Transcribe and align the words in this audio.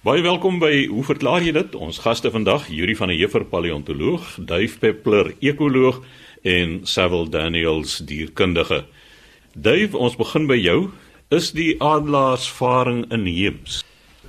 Baie 0.00 0.22
welkom 0.24 0.56
by 0.56 0.86
Hoe 0.88 1.02
verklaar 1.04 1.44
jy 1.44 1.50
dit? 1.52 1.74
Ons 1.76 1.98
gaste 2.00 2.30
vandag, 2.32 2.70
Yuri 2.72 2.94
van 2.96 3.10
der 3.12 3.18
Heever, 3.18 3.42
paleontoloog, 3.44 4.30
Duif 4.48 4.78
Peppler, 4.80 5.34
ekoloog 5.44 5.98
en 6.40 6.78
Sewil 6.88 7.28
Daniels, 7.28 7.98
dierkundige. 8.08 8.86
Duif, 9.52 9.92
ons 9.92 10.16
begin 10.16 10.46
by 10.48 10.56
jou. 10.56 10.78
Is 11.28 11.50
die 11.52 11.74
adelaarsvaring 11.84 13.10
inheems? 13.12 13.82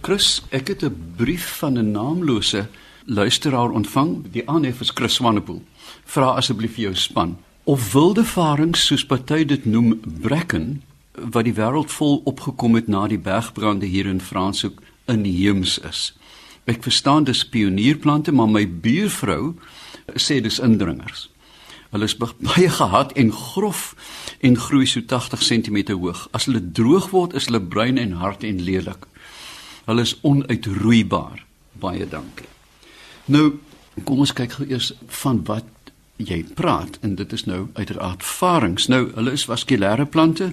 Chris, 0.03 0.41
ek 0.51 0.73
het 0.75 0.83
'n 0.83 1.15
brief 1.15 1.47
van 1.63 1.79
'n 1.79 1.91
naamlose 1.91 2.67
luisteraar 3.05 3.71
ontvang. 3.71 4.27
Die 4.31 4.43
aanhef 4.49 4.81
is 4.81 4.91
Chris 4.91 5.13
Swanepoel. 5.13 5.61
Vra 6.03 6.35
asseblief 6.35 6.75
vir 6.75 6.83
jou 6.83 6.95
span 6.95 7.37
of 7.63 7.93
wilde 7.93 8.25
varings 8.25 8.85
soos 8.85 9.05
party 9.05 9.45
dit 9.45 9.65
noem 9.65 10.01
bracken 10.21 10.81
wat 11.13 11.43
die 11.43 11.53
wêreld 11.53 11.91
vol 11.91 12.21
opgekom 12.25 12.75
het 12.75 12.87
na 12.87 13.07
die 13.07 13.19
bergbrande 13.19 13.85
hier 13.85 14.05
in 14.05 14.21
Franshoek 14.21 14.81
inheems 15.05 15.79
is. 15.87 16.11
Ek 16.69 16.83
verstaan 16.85 17.25
dis 17.25 17.45
pionierplante, 17.45 18.31
maar 18.31 18.49
my 18.49 18.65
buurvrou 18.67 19.55
sê 20.15 20.41
dis 20.41 20.59
indringers. 20.61 21.27
Hulle 21.91 22.07
is 22.07 22.17
baie 22.51 22.69
gehad 22.69 23.13
en 23.19 23.33
grof 23.33 23.95
en 24.39 24.57
groei 24.57 24.85
so 24.85 25.01
80 25.01 25.43
cm 25.43 25.81
hoog. 25.93 26.27
As 26.31 26.47
hulle 26.49 26.63
droog 26.71 27.09
word, 27.11 27.33
is 27.33 27.49
hulle 27.49 27.61
bruin 27.61 27.97
en 27.97 28.19
hard 28.21 28.45
en 28.47 28.61
lelik. 28.61 29.05
Hulle 29.85 30.05
is 30.05 30.15
onuitroeibaar. 30.21 31.43
Baie 31.81 32.07
dankie. 32.07 32.47
Nou, 33.25 33.59
kom 34.05 34.23
ons 34.23 34.33
kyk 34.33 34.57
gou 34.57 34.67
eers 34.69 34.91
van 35.21 35.41
wat 35.49 35.67
jy 36.21 36.43
praat 36.55 36.99
en 37.01 37.15
dit 37.17 37.33
is 37.33 37.45
nou 37.49 37.65
uiteraard 37.73 38.23
varings. 38.23 38.87
Nou, 38.91 39.07
hulle 39.15 39.33
is 39.35 39.47
vaskulêre 39.49 40.05
plante 40.05 40.51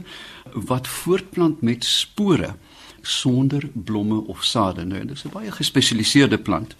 wat 0.55 0.88
voortplant 0.88 1.60
met 1.62 1.85
spore 1.85 2.55
sonder 3.02 3.70
blomme 3.73 4.27
of 4.27 4.45
sade. 4.45 4.84
Nou, 4.84 5.07
dit 5.07 5.16
is 5.16 5.25
'n 5.25 5.33
baie 5.33 5.51
gespesialiseerde 5.51 6.38
plant. 6.38 6.77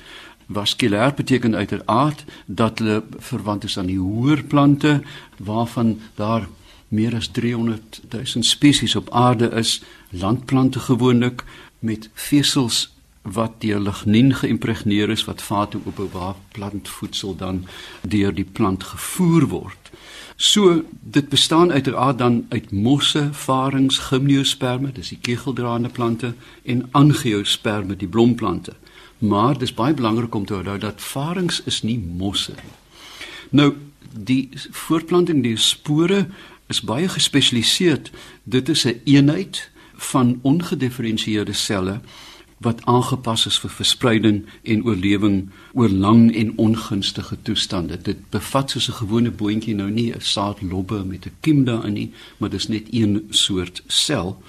Vaskulêr 0.53 1.15
beteken 1.15 1.55
uiteraard 1.55 2.25
dat 2.47 2.79
hulle 2.79 3.03
verwant 3.19 3.65
is 3.65 3.79
aan 3.79 3.87
die 3.87 3.99
hoër 3.99 4.43
plante 4.45 5.03
waarvan 5.37 6.01
daar 6.15 6.49
meer 6.89 7.15
as 7.15 7.29
300 7.29 8.01
000 8.09 8.27
spesies 8.45 8.97
op 8.97 9.11
aarde 9.11 9.51
is, 9.51 9.83
landplante 10.11 10.79
gewoonlik 10.79 11.45
met 11.79 12.11
vesels 12.15 12.98
wat 13.23 13.61
deur 13.61 13.81
lignien 13.81 14.35
geïmpregneer 14.35 15.11
is 15.11 15.25
wat 15.25 15.43
vate 15.43 15.79
oopbewaar 15.85 16.35
plantvoedsel 16.53 17.37
dan 17.37 17.67
deur 18.03 18.35
die 18.35 18.45
plant 18.45 18.85
gevoer 18.85 19.47
word. 19.47 19.91
So 20.37 20.85
dit 21.01 21.29
bestaan 21.29 21.73
uiteraard 21.73 22.19
dan 22.19 22.47
uit 22.49 22.71
mosse, 22.71 23.29
varings, 23.33 23.99
gimnosperme, 23.99 24.93
dis 24.93 25.09
die 25.09 25.19
kegeldraande 25.21 25.89
plante 25.89 26.35
en 26.63 26.89
angiosperme, 26.91 27.97
die 27.97 28.09
blomplante. 28.09 28.73
Maar 29.19 29.59
dis 29.59 29.75
baie 29.75 29.95
belangrik 29.95 30.35
om 30.35 30.47
te 30.47 30.55
onthou 30.55 30.79
dat 30.79 31.03
varings 31.03 31.63
is 31.65 31.83
nie 31.83 31.99
mosse 31.99 32.55
nie. 32.55 32.77
Nou 33.51 33.73
die 34.13 34.49
voortplanting 34.71 35.43
die 35.43 35.57
spore 35.57 36.29
is 36.69 36.81
baie 36.81 37.09
gespesialiseer. 37.09 38.01
Dit 38.45 38.69
is 38.69 38.85
'n 38.85 38.89
een 38.89 39.01
eenheid 39.05 39.71
van 39.97 40.39
ongedifferensieerde 40.43 41.53
selle 41.53 42.01
wat 42.59 42.85
aangepas 42.85 43.47
is 43.47 43.59
vir 43.63 43.71
verspreiding 43.71 44.39
en 44.63 44.85
oorlewing 44.85 45.51
oor 45.73 45.89
lang 45.89 46.35
en 46.35 46.53
ongunstige 46.59 47.37
toestande. 47.43 47.99
Dit 48.03 48.31
bevat 48.31 48.71
soos 48.71 48.89
'n 48.89 49.01
gewone 49.03 49.31
boontjie 49.31 49.75
nou 49.75 49.91
nie 49.91 50.13
'n 50.13 50.21
saadlobbe 50.21 51.05
met 51.05 51.27
'n 51.27 51.37
kiem 51.41 51.65
daarin 51.65 51.93
nie, 51.93 52.13
maar 52.39 52.51
dis 52.51 52.69
net 52.69 52.87
een 52.91 53.27
soort 53.31 53.83
sel. 53.87 54.43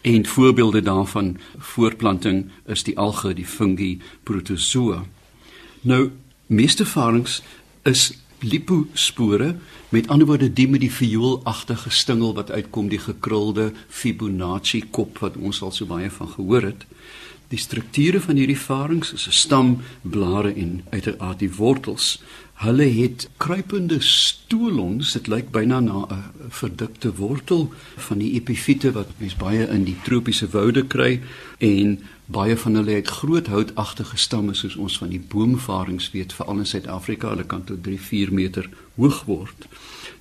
En 0.00 0.26
voorbeelde 0.26 0.82
daarvan 0.82 1.38
voortplanting 1.58 2.50
is 2.66 2.82
die 2.82 2.98
alge, 2.98 3.34
die 3.34 3.46
fungi, 3.46 3.98
protozoa. 4.22 5.04
Nou, 5.80 6.10
meeste 6.46 6.86
varings 6.86 7.42
is 7.82 8.12
lipospore, 8.38 9.56
met 9.88 10.08
ander 10.08 10.26
woorde 10.26 10.52
die 10.52 10.68
met 10.68 10.80
die 10.80 10.92
vioolagtige 10.92 11.90
stingel 11.90 12.34
wat 12.34 12.50
uitkom, 12.50 12.88
die 12.88 12.98
gekrulde 12.98 13.72
Fibonacci 13.88 14.84
kop 14.90 15.18
wat 15.18 15.36
ons 15.36 15.62
al 15.62 15.72
so 15.72 15.86
baie 15.86 16.10
van 16.10 16.28
gehoor 16.28 16.62
het. 16.62 16.86
Die 17.48 17.58
strukture 17.58 18.20
van 18.20 18.38
hierdie 18.40 18.58
varings 18.58 19.12
is 19.12 19.26
'n 19.28 19.32
stam, 19.32 19.78
blare 20.02 20.52
en 20.54 20.82
uiteraard 20.90 21.38
die 21.38 21.54
wortels. 21.54 22.18
Hulle 22.54 22.88
het 22.88 23.28
kruipende 23.36 24.00
stolons, 24.00 25.12
dit 25.12 25.26
lyk 25.26 25.50
byna 25.50 25.80
na 25.80 26.06
'n 26.10 26.24
verdikte 26.48 27.14
wortel 27.14 27.72
van 27.96 28.18
die 28.18 28.32
epifiete 28.32 28.92
wat 28.92 29.08
mens 29.16 29.36
baie 29.36 29.68
in 29.68 29.84
die 29.84 29.96
tropiese 30.02 30.48
woude 30.50 30.86
kry 30.86 31.20
en 31.58 32.00
baie 32.26 32.56
van 32.56 32.74
hulle 32.74 32.90
het 32.90 33.08
groot 33.08 33.46
houtagtige 33.46 34.16
stamme 34.16 34.54
soos 34.54 34.76
ons 34.76 34.98
van 34.98 35.08
die 35.08 35.24
boomvarings 35.28 36.10
weet, 36.10 36.32
veral 36.32 36.58
in 36.58 36.66
Suid-Afrika, 36.66 37.28
hulle 37.28 37.46
kan 37.46 37.64
tot 37.64 37.82
3-4 37.82 38.32
meter 38.32 38.68
hoog 38.96 39.24
word. 39.24 39.66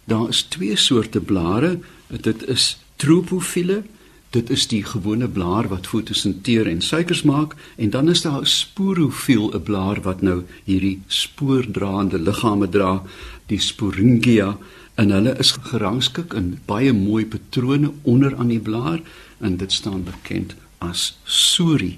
Daar 0.04 0.30
is 0.30 0.44
twee 0.44 0.76
soorte 0.76 1.20
blare, 1.20 1.80
dit 2.08 2.48
is 2.48 2.78
tropofiele 2.96 3.84
Dit 4.30 4.50
is 4.50 4.68
die 4.68 4.84
gewone 4.84 5.28
blaar 5.28 5.68
wat 5.68 5.88
fotosinteer 5.88 6.68
en 6.68 6.82
suikers 6.82 7.24
maak 7.24 7.56
en 7.76 7.90
dan 7.90 8.10
is 8.10 8.22
daar 8.22 8.42
'n 8.42 8.46
sporofiel, 8.46 9.52
'n 9.54 9.64
blaar 9.64 10.02
wat 10.02 10.22
nou 10.22 10.44
hierdie 10.64 11.02
spoordraande 11.08 12.20
liggame 12.20 12.70
dra, 12.70 13.04
die 13.48 13.60
sporingia 13.60 14.58
en 14.96 15.12
hulle 15.12 15.36
is 15.40 15.52
gerangskik 15.52 16.34
in 16.34 16.60
baie 16.66 16.94
mooi 16.94 17.26
patrone 17.26 17.92
onder 18.02 18.36
aan 18.36 18.48
die 18.48 18.60
blaar 18.60 19.02
en 19.40 19.58
dit 19.58 19.72
staan 19.72 20.04
bekend 20.04 20.56
as 20.78 21.18
sori. 21.24 21.98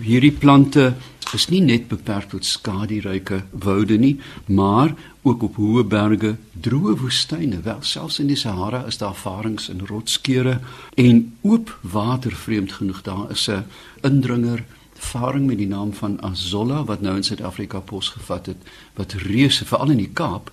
Hierdie 0.00 0.32
plante 0.32 0.94
is 1.34 1.48
nie 1.48 1.60
net 1.60 1.88
beperk 1.88 2.28
tot 2.30 2.46
skaduryke 2.46 3.42
woude 3.50 3.98
nie, 3.98 4.16
maar 4.46 4.94
ook 5.26 5.42
op 5.42 5.56
hoë 5.58 5.82
berge, 5.90 6.36
droë 6.62 6.94
woestyne, 7.00 7.60
wel 7.64 7.82
selfs 7.82 8.20
in 8.22 8.30
die 8.30 8.38
Sahara 8.38 8.84
is 8.86 9.00
daar 9.02 9.16
varings 9.18 9.68
in 9.72 9.82
rotskeure 9.88 10.60
en 10.94 11.22
oop 11.42 11.72
water 11.82 12.32
vreemd 12.32 12.72
genoeg. 12.78 13.02
Daar 13.02 13.30
is 13.30 13.48
'n 13.48 13.64
indringer 14.02 14.64
varing 14.94 15.46
met 15.46 15.58
die 15.58 15.68
naam 15.68 15.92
van 15.92 16.22
Azolla 16.22 16.84
wat 16.84 17.00
nou 17.00 17.16
in 17.16 17.24
Suid-Afrika 17.24 17.80
posgevat 17.80 18.46
het 18.46 18.56
wat 18.94 19.12
reuse 19.12 19.64
veral 19.64 19.90
in 19.90 19.96
die 20.04 20.12
Kaap 20.12 20.50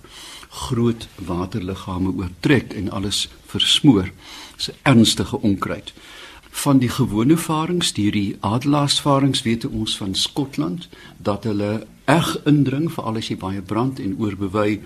groot 0.48 1.08
waterliggame 1.14 2.12
oortrek 2.16 2.72
en 2.72 2.90
alles 2.90 3.28
versmoor. 3.46 4.10
Dis 4.56 4.70
'n 4.70 4.76
ernstige 4.82 5.40
onkruid 5.40 5.92
van 6.54 6.78
die 6.78 6.88
gewone 6.88 7.36
varings, 7.36 7.92
die 7.92 8.36
adelaarsvarings 8.40 9.42
weet 9.42 9.66
ons 9.66 9.96
van 9.98 10.14
Skotland 10.14 10.88
dat 11.18 11.44
hulle 11.44 11.86
erg 12.04 12.36
indring 12.46 12.86
veral 12.94 13.18
as 13.18 13.28
jy 13.28 13.36
baie 13.40 13.62
brand 13.62 13.98
en 13.98 14.14
oorbewei. 14.22 14.78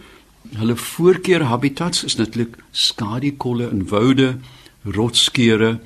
Hulle 0.56 0.76
voorkeur 0.80 1.44
habitats 1.50 2.06
is 2.08 2.16
natuurlik 2.16 2.56
skadikolle 2.72 3.68
in 3.68 3.84
woude, 3.92 4.38
rotskeure, 4.96 5.76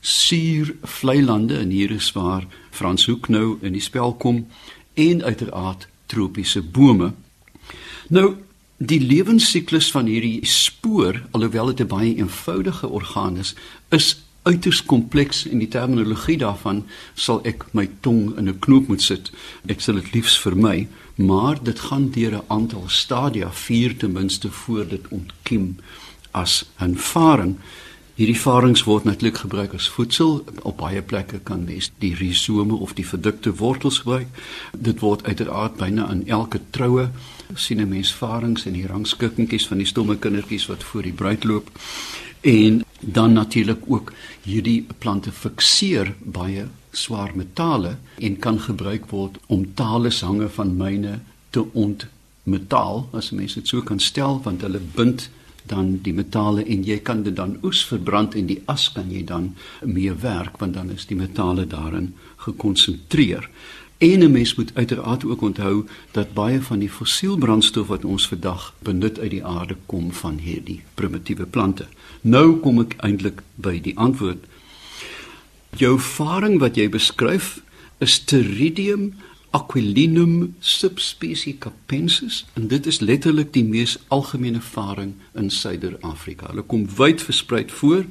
suur 0.00 0.70
vlei 1.00 1.18
lande 1.24 1.58
en 1.58 1.72
hier 1.74 1.90
is 1.90 2.12
waar 2.14 2.46
Frans 2.70 3.08
Hoek 3.10 3.26
nou 3.28 3.58
in 3.62 3.74
die 3.74 3.82
spel 3.82 4.14
kom 4.14 4.44
en 4.94 5.22
uiteraard 5.24 5.88
tropiese 6.06 6.62
bome. 6.62 7.10
Nou 8.08 8.36
die 8.78 9.00
lewensiklus 9.00 9.90
van 9.90 10.06
hierdie 10.06 10.46
spoor, 10.46 11.22
alhoewel 11.32 11.72
dit 11.72 11.80
'n 11.80 11.90
baie 11.90 12.14
eenvoudige 12.16 12.88
orgaan 12.88 13.36
is, 13.38 13.54
is 13.90 14.24
uiters 14.44 14.82
kompleks 14.84 15.44
en 15.48 15.58
die 15.58 15.68
terminologie 15.72 16.36
daarvan 16.40 16.82
sal 17.14 17.40
ek 17.48 17.64
my 17.72 17.88
tong 18.00 18.36
in 18.38 18.48
'n 18.48 18.58
knoop 18.58 18.88
moet 18.88 19.02
sit. 19.02 19.30
Ek 19.68 19.80
sal 19.80 19.94
dit 19.94 20.12
liefs 20.14 20.38
vermy, 20.38 20.88
maar 21.16 21.62
dit 21.62 21.80
gaan 21.80 22.10
deur 22.10 22.34
'n 22.36 22.48
aantal 22.48 22.84
stadia, 22.88 23.50
vier 23.50 23.96
ten 23.96 24.12
minste 24.12 24.50
voor 24.50 24.88
dit 24.88 25.08
ontkiem 25.08 25.76
as 26.32 26.64
'n 26.80 26.96
varing. 26.96 27.56
Hierdie 28.14 28.38
varings 28.38 28.84
word 28.86 29.04
natuurlik 29.04 29.40
gebruik 29.42 29.72
as 29.74 29.88
voedsel. 29.88 30.44
Op 30.62 30.76
baie 30.76 31.02
plekke 31.02 31.40
kan 31.42 31.64
mens 31.64 31.90
die 31.98 32.14
rhizome 32.14 32.74
of 32.74 32.92
die 32.94 33.06
verdikte 33.06 33.54
wortels 33.58 33.98
gebruik. 33.98 34.28
Dit 34.78 35.00
word 35.00 35.24
uiteraard 35.26 35.76
byna 35.76 36.10
in 36.12 36.22
elke 36.28 36.60
troue 36.70 37.08
sien 37.54 37.80
'n 37.80 37.88
mens 37.88 38.14
varings 38.14 38.66
en 38.66 38.72
die 38.72 38.86
rangskikkingkies 38.86 39.66
van 39.66 39.78
die 39.78 39.86
stomme 39.86 40.16
kindertjies 40.16 40.66
wat 40.66 40.82
voor 40.82 41.02
die 41.02 41.12
bruid 41.12 41.44
loop. 41.44 41.70
En 42.44 42.82
dan 43.00 43.32
natuurlik 43.32 43.84
ook 43.86 44.12
hierdie 44.42 44.86
plante 44.98 45.32
fikseer 45.32 46.14
baie 46.20 46.66
swaar 46.90 47.32
metale 47.36 47.96
en 48.18 48.36
kan 48.36 48.58
gebruik 48.60 49.06
word 49.10 49.38
om 49.46 49.64
talesange 49.74 50.48
van 50.48 50.74
myne 50.76 51.14
te 51.50 51.64
ontmetaal 51.72 53.08
as 53.16 53.30
mense 53.30 53.60
dit 53.60 53.68
so 53.72 53.80
kan 53.82 54.00
stel 54.00 54.42
want 54.44 54.60
hulle 54.60 54.82
bind 54.96 55.30
dan 55.72 55.94
die 56.04 56.12
metale 56.12 56.66
en 56.68 56.84
jy 56.84 56.98
kan 57.00 57.22
dit 57.24 57.36
dan 57.36 57.56
oes 57.64 57.80
verbrand 57.88 58.36
en 58.36 58.50
die 58.52 58.60
as 58.68 58.90
kan 58.92 59.08
jy 59.10 59.24
dan 59.24 59.54
mee 59.80 60.12
werk 60.12 60.60
want 60.60 60.76
dan 60.76 60.92
is 60.92 61.08
die 61.08 61.16
metale 61.16 61.64
daarin 61.64 62.12
gekonsentreer. 62.44 63.48
En 63.98 64.18
'n 64.18 64.30
mens 64.30 64.54
moet 64.54 64.70
uiteraard 64.74 65.24
ook 65.24 65.40
onthou 65.40 65.86
dat 66.10 66.32
baie 66.32 66.62
van 66.62 66.78
die 66.78 66.90
fossielbrandstof 66.90 67.86
wat 67.86 68.04
ons 68.04 68.28
vandag 68.28 68.74
benut 68.78 69.18
uit 69.18 69.30
die 69.30 69.44
aarde 69.44 69.76
kom 69.86 70.12
van 70.12 70.38
hierdie 70.38 70.82
primitiewe 70.94 71.46
plante. 71.46 71.86
Nou 72.20 72.56
kom 72.56 72.80
ek 72.80 72.94
eintlik 72.96 73.42
by 73.54 73.80
die 73.80 73.96
antwoord. 73.96 74.44
Jou 75.76 75.94
ervaring 75.94 76.58
wat 76.58 76.76
jy 76.76 76.88
beskryf 76.88 77.62
is 77.98 78.20
Pteridium 78.20 79.14
Aquilinum 79.54 80.56
subspecies 80.58 81.58
capensis 81.58 82.44
en 82.54 82.66
dit 82.68 82.86
is 82.86 82.98
letterlik 83.00 83.52
die 83.54 83.64
mees 83.64 83.98
algemene 84.08 84.60
varing 84.60 85.12
in 85.38 85.50
Suider-Afrika. 85.50 86.48
Hulle 86.50 86.62
kom 86.66 86.88
wyd 86.96 87.22
versprei 87.22 87.62
voor 87.70 88.02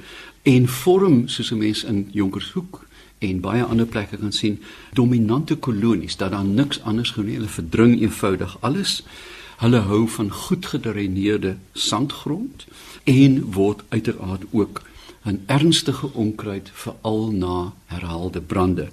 en 0.47 0.67
vorm 0.67 1.27
soos 1.27 1.51
'n 1.51 1.57
mens 1.57 1.83
in 1.83 2.07
Jonkershoek 2.11 2.85
en 3.23 3.39
baie 3.43 3.63
ander 3.63 3.85
plekke 3.85 4.17
kan 4.21 4.31
sien 4.35 4.59
dominante 4.93 5.55
kolonies 5.55 6.17
dat 6.19 6.31
daar 6.31 6.45
niks 6.45 6.81
anders 6.81 7.11
groei 7.15 7.27
nie. 7.27 7.37
Hulle 7.39 7.51
verdring 7.57 7.93
eenvoudig 8.01 8.57
alles. 8.59 9.01
Hulle 9.63 9.83
hou 9.87 10.07
van 10.09 10.31
goed 10.31 10.65
gedreineerde 10.65 11.55
sandgrond 11.73 12.65
en 13.03 13.39
word 13.55 13.83
uiteraard 13.89 14.43
ook 14.51 14.81
'n 15.25 15.43
ernstige 15.45 16.13
onkruid 16.13 16.69
veral 16.73 17.31
na 17.31 17.73
herhaalde 17.85 18.41
brande. 18.41 18.89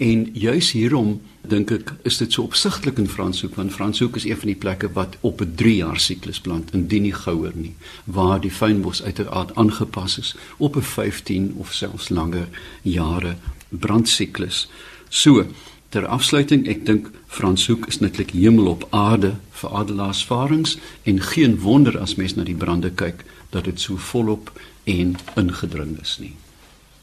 En 0.00 0.30
juis 0.32 0.70
hierom 0.72 1.18
dink 1.44 1.70
ek 1.74 1.90
is 2.08 2.16
dit 2.16 2.32
so 2.32 2.46
opsigtelik 2.48 2.96
in 3.02 3.08
Franshoek 3.08 3.58
want 3.58 3.74
Franshoek 3.74 4.14
is 4.16 4.24
een 4.24 4.38
van 4.40 4.48
die 4.48 4.60
plekke 4.62 4.88
wat 4.96 5.18
op 5.20 5.42
'n 5.44 5.52
3 5.60 5.74
jaar 5.76 6.00
siklus 6.00 6.40
plant 6.40 6.72
indien 6.72 7.02
nie 7.02 7.12
gouer 7.12 7.52
nie 7.54 7.74
waar 8.04 8.40
die 8.40 8.50
fynbos 8.50 9.02
uiteraard 9.02 9.54
aangepas 9.54 10.18
is 10.18 10.34
op 10.56 10.76
'n 10.76 10.88
15 10.92 11.52
of 11.56 11.72
selfs 11.72 12.08
langer 12.08 12.48
jare 12.82 13.36
brandsiklus. 13.68 14.70
So 15.08 15.46
ter 15.88 16.06
afsluiting 16.06 16.66
ek 16.68 16.86
dink 16.86 17.10
Franshoek 17.26 17.86
is 17.86 18.00
netlik 18.00 18.30
hemel 18.30 18.66
op 18.66 18.86
aarde 18.90 19.36
vir 19.50 19.70
adelaarsvarings 19.70 20.78
en 21.02 21.20
geen 21.20 21.58
wonder 21.58 21.98
as 21.98 22.14
mens 22.14 22.34
na 22.34 22.44
die 22.44 22.56
brande 22.56 22.90
kyk 22.90 23.24
dat 23.50 23.64
dit 23.64 23.80
so 23.80 23.96
volop 23.96 24.60
en 24.84 25.16
ingedring 25.36 26.00
is 26.00 26.18
nie. 26.20 26.36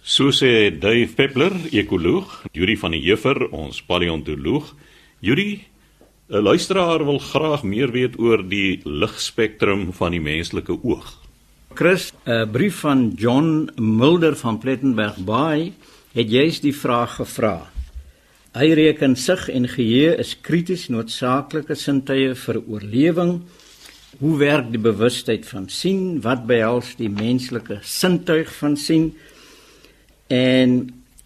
So 0.07 0.31
sê 0.31 0.71
Dave 0.71 1.12
Peppler, 1.18 1.51
ekoloog, 1.75 2.45
Yuri 2.56 2.77
van 2.80 2.94
die 2.95 3.01
Heuver, 3.04 3.50
ons 3.51 3.81
paleontoloog. 3.83 4.69
Yuri, 5.19 5.68
'n 6.31 6.44
luisteraar 6.48 7.04
wil 7.04 7.19
graag 7.19 7.63
meer 7.63 7.92
weet 7.92 8.15
oor 8.18 8.39
die 8.39 8.80
ligspektrum 8.86 9.92
van 9.92 10.12
die 10.12 10.21
menslike 10.24 10.71
oog. 10.71 11.12
Chris, 11.75 12.13
'n 12.25 12.50
brief 12.51 12.80
van 12.80 13.12
John 13.18 13.69
Mulder 13.75 14.36
van 14.36 14.57
Plettenberg 14.59 15.18
Bay 15.18 15.74
het 16.13 16.31
juist 16.31 16.62
die 16.62 16.75
vraag 16.75 17.15
gevra. 17.15 17.68
Hy 18.53 18.74
reken 18.74 19.15
sig 19.15 19.50
en 19.50 19.68
geheue 19.68 20.15
is 20.18 20.38
krities 20.42 20.88
noodsaaklike 20.88 21.75
sintuie 21.75 22.33
vir 22.36 22.62
oorlewing. 22.68 23.42
Hoe 24.19 24.38
werk 24.38 24.71
die 24.71 24.81
bewustheid 24.81 25.45
van 25.45 25.69
sien? 25.69 26.21
Wat 26.21 26.48
behels 26.48 26.95
die 26.95 27.10
menslike 27.10 27.80
sintuig 27.81 28.56
van 28.56 28.77
sien? 28.77 29.13
En 30.27 30.75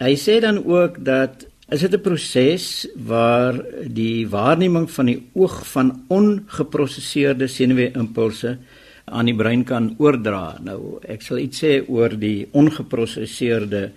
hy 0.01 0.13
sê 0.17 0.39
dan 0.41 0.61
ook 0.65 0.99
dat 1.05 1.45
is 1.71 1.81
dit 1.81 1.93
'n 1.93 2.01
proses 2.01 2.87
waar 2.95 3.55
die 3.87 4.27
waarneming 4.27 4.91
van 4.91 5.05
die 5.05 5.23
oog 5.33 5.67
van 5.67 6.03
ongeprosesseerde 6.07 7.47
senuweeimpulse 7.47 8.57
aan 9.05 9.25
die 9.25 9.35
brein 9.35 9.63
kan 9.63 9.95
oordra. 9.97 10.57
Nou 10.63 10.99
ek 11.07 11.21
sal 11.21 11.37
iets 11.37 11.63
sê 11.63 11.81
oor 11.87 12.09
die 12.19 12.47
ongeprosesseerde 12.51 13.91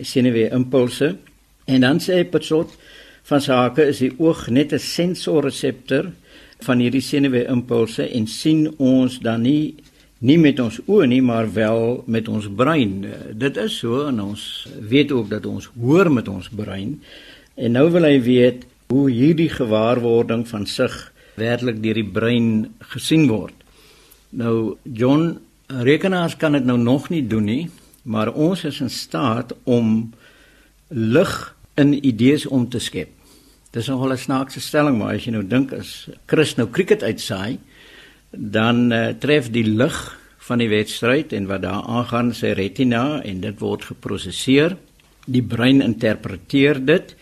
senuweeimpulse 0.00 1.16
en 1.64 1.80
dan 1.80 2.00
sê 2.00 2.14
hy 2.14 2.24
petslot 2.24 2.76
van 3.22 3.40
sake 3.40 3.86
is 3.92 3.98
die 3.98 4.14
oog 4.18 4.48
net 4.48 4.72
'n 4.72 4.78
sensorreseptor 4.78 6.10
van 6.66 6.78
hierdie 6.78 7.04
senuweeimpulse 7.04 8.08
en 8.08 8.26
sien 8.26 8.68
ons 8.78 9.18
dan 9.18 9.42
nie 9.42 9.74
nie 10.20 10.36
met 10.40 10.60
ons 10.60 10.80
oë 10.84 11.06
nie 11.08 11.22
maar 11.24 11.48
wel 11.52 12.02
met 12.06 12.28
ons 12.28 12.48
brein. 12.56 13.06
Dit 13.40 13.56
is 13.60 13.78
so 13.80 14.06
en 14.08 14.20
ons 14.20 14.42
weet 14.90 15.12
ook 15.12 15.30
dat 15.30 15.46
ons 15.48 15.70
hoor 15.80 16.10
met 16.12 16.28
ons 16.28 16.48
brein. 16.48 16.98
En 17.56 17.72
nou 17.76 17.86
wil 17.92 18.04
hy 18.08 18.18
weet 18.24 18.66
hoe 18.92 19.06
hierdie 19.10 19.48
gewaarwording 19.52 20.46
van 20.48 20.66
sig 20.66 20.92
werklik 21.40 21.80
deur 21.82 21.96
die 21.96 22.10
brein 22.12 22.50
gesien 22.92 23.28
word. 23.30 23.54
Nou 24.30 24.76
John, 24.84 25.38
rekenaars 25.70 26.36
kan 26.36 26.52
dit 26.52 26.66
nou 26.68 26.76
nog 26.78 27.08
nie 27.08 27.22
doen 27.26 27.46
nie, 27.48 27.70
maar 28.02 28.32
ons 28.32 28.64
is 28.64 28.80
in 28.80 28.90
staat 28.90 29.54
om 29.64 30.10
lig 30.88 31.32
in 31.80 31.94
idees 32.04 32.46
om 32.46 32.68
te 32.68 32.80
skep. 32.82 33.08
Dis 33.70 33.86
nogal 33.86 34.12
'n 34.12 34.18
snaakse 34.18 34.60
stelling, 34.60 34.98
maar 34.98 35.14
as 35.14 35.24
jy 35.24 35.32
nou 35.32 35.46
dink 35.46 35.72
as 35.72 36.08
Chris 36.26 36.56
nou 36.56 36.68
cricket 36.68 37.02
uitsaai, 37.02 37.58
dan 38.30 38.92
uh, 38.92 39.08
tref 39.18 39.50
die 39.50 39.66
lig 39.66 39.98
van 40.38 40.62
die 40.62 40.70
wedstryd 40.70 41.32
en 41.36 41.46
wat 41.50 41.62
daar 41.62 41.86
aangaan 41.86 42.32
sy 42.34 42.54
retina 42.58 43.20
en 43.22 43.42
dit 43.44 43.60
word 43.60 43.84
geproseseer. 43.92 44.76
Die 45.30 45.42
brein 45.42 45.82
interpreteer 45.84 46.80
dit 46.84 47.14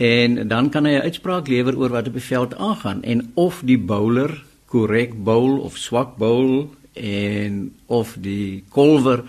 en 0.00 0.48
dan 0.48 0.70
kan 0.70 0.86
hy 0.86 0.96
'n 0.96 1.06
uitspraak 1.06 1.48
lewer 1.48 1.76
oor 1.76 1.90
wat 1.90 2.08
op 2.08 2.16
die 2.16 2.28
veld 2.32 2.54
aangaan 2.56 3.02
en 3.02 3.30
of 3.34 3.62
die 3.64 3.78
bowler 3.78 4.42
korrek 4.66 5.12
bowl 5.14 5.60
of 5.60 5.76
swak 5.76 6.16
bowl 6.16 6.70
en 6.94 7.74
of 7.86 8.16
die 8.18 8.64
kolwer 8.68 9.24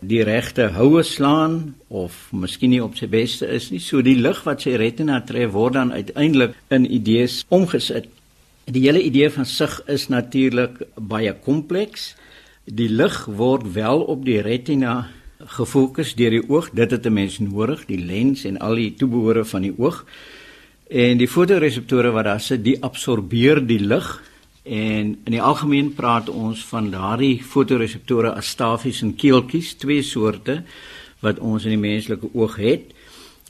die 0.00 0.22
regte 0.22 0.68
houe 0.74 1.02
slaan 1.02 1.74
of 1.88 2.28
miskien 2.32 2.70
nie 2.74 2.82
op 2.82 2.96
sy 2.96 3.06
beste 3.06 3.46
is 3.46 3.70
nie. 3.72 3.80
So 3.80 4.02
die 4.02 4.16
lig 4.18 4.42
wat 4.44 4.64
sy 4.64 4.76
retina 4.80 5.20
tref 5.24 5.52
word 5.54 5.78
dan 5.78 5.92
uiteindelik 5.92 6.56
in 6.74 6.86
idees 6.90 7.44
omgesit. 7.48 8.08
Die 8.64 8.86
hele 8.86 9.02
idee 9.02 9.30
van 9.30 9.46
sig 9.46 9.80
is 9.86 10.08
natuurlik 10.08 10.78
baie 10.96 11.34
kompleks. 11.44 12.14
Die 12.64 12.88
lig 12.88 13.24
word 13.28 13.66
wel 13.74 14.00
op 14.00 14.24
die 14.24 14.40
retina 14.40 15.10
gefokus 15.38 16.14
deur 16.16 16.32
die 16.32 16.46
oog. 16.48 16.70
Dit 16.72 16.90
het 16.90 17.06
'n 17.06 17.12
mens 17.12 17.38
nodig, 17.38 17.84
die 17.86 17.98
lens 17.98 18.44
en 18.44 18.58
al 18.58 18.74
die 18.74 18.94
toebehore 18.94 19.44
van 19.44 19.62
die 19.62 19.74
oog. 19.78 20.04
En 20.88 21.18
die 21.18 21.28
fotoreseptore 21.28 22.10
wat 22.10 22.24
daar 22.24 22.40
sit, 22.40 22.64
die 22.64 22.82
absorbeer 22.82 23.66
die 23.66 23.80
lig 23.80 24.22
en 24.62 25.18
in 25.24 25.32
die 25.32 25.42
algemeen 25.42 25.94
praat 25.94 26.28
ons 26.28 26.64
van 26.64 26.90
daardie 26.90 27.42
fotoreseptore 27.42 28.32
as 28.32 28.48
stafies 28.48 29.02
en 29.02 29.14
keeltjies, 29.14 29.74
twee 29.74 30.02
soorte 30.02 30.62
wat 31.20 31.38
ons 31.38 31.64
in 31.64 31.70
die 31.70 31.90
menslike 31.90 32.28
oog 32.32 32.56
het. 32.56 32.82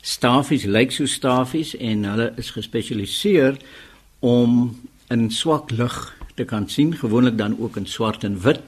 Stafies 0.00 0.64
lyk 0.64 0.92
so 0.92 1.06
stafies 1.06 1.76
en 1.76 2.04
hulle 2.04 2.32
is 2.36 2.50
gespesialiseer 2.50 3.56
om 4.20 4.74
in 5.10 5.30
swak 5.30 5.70
lig 5.70 5.96
te 6.34 6.44
kan 6.44 6.68
sien, 6.68 6.94
gewoonlik 6.96 7.36
dan 7.38 7.56
ook 7.58 7.76
in 7.76 7.86
swart 7.86 8.24
en 8.24 8.38
wit, 8.40 8.62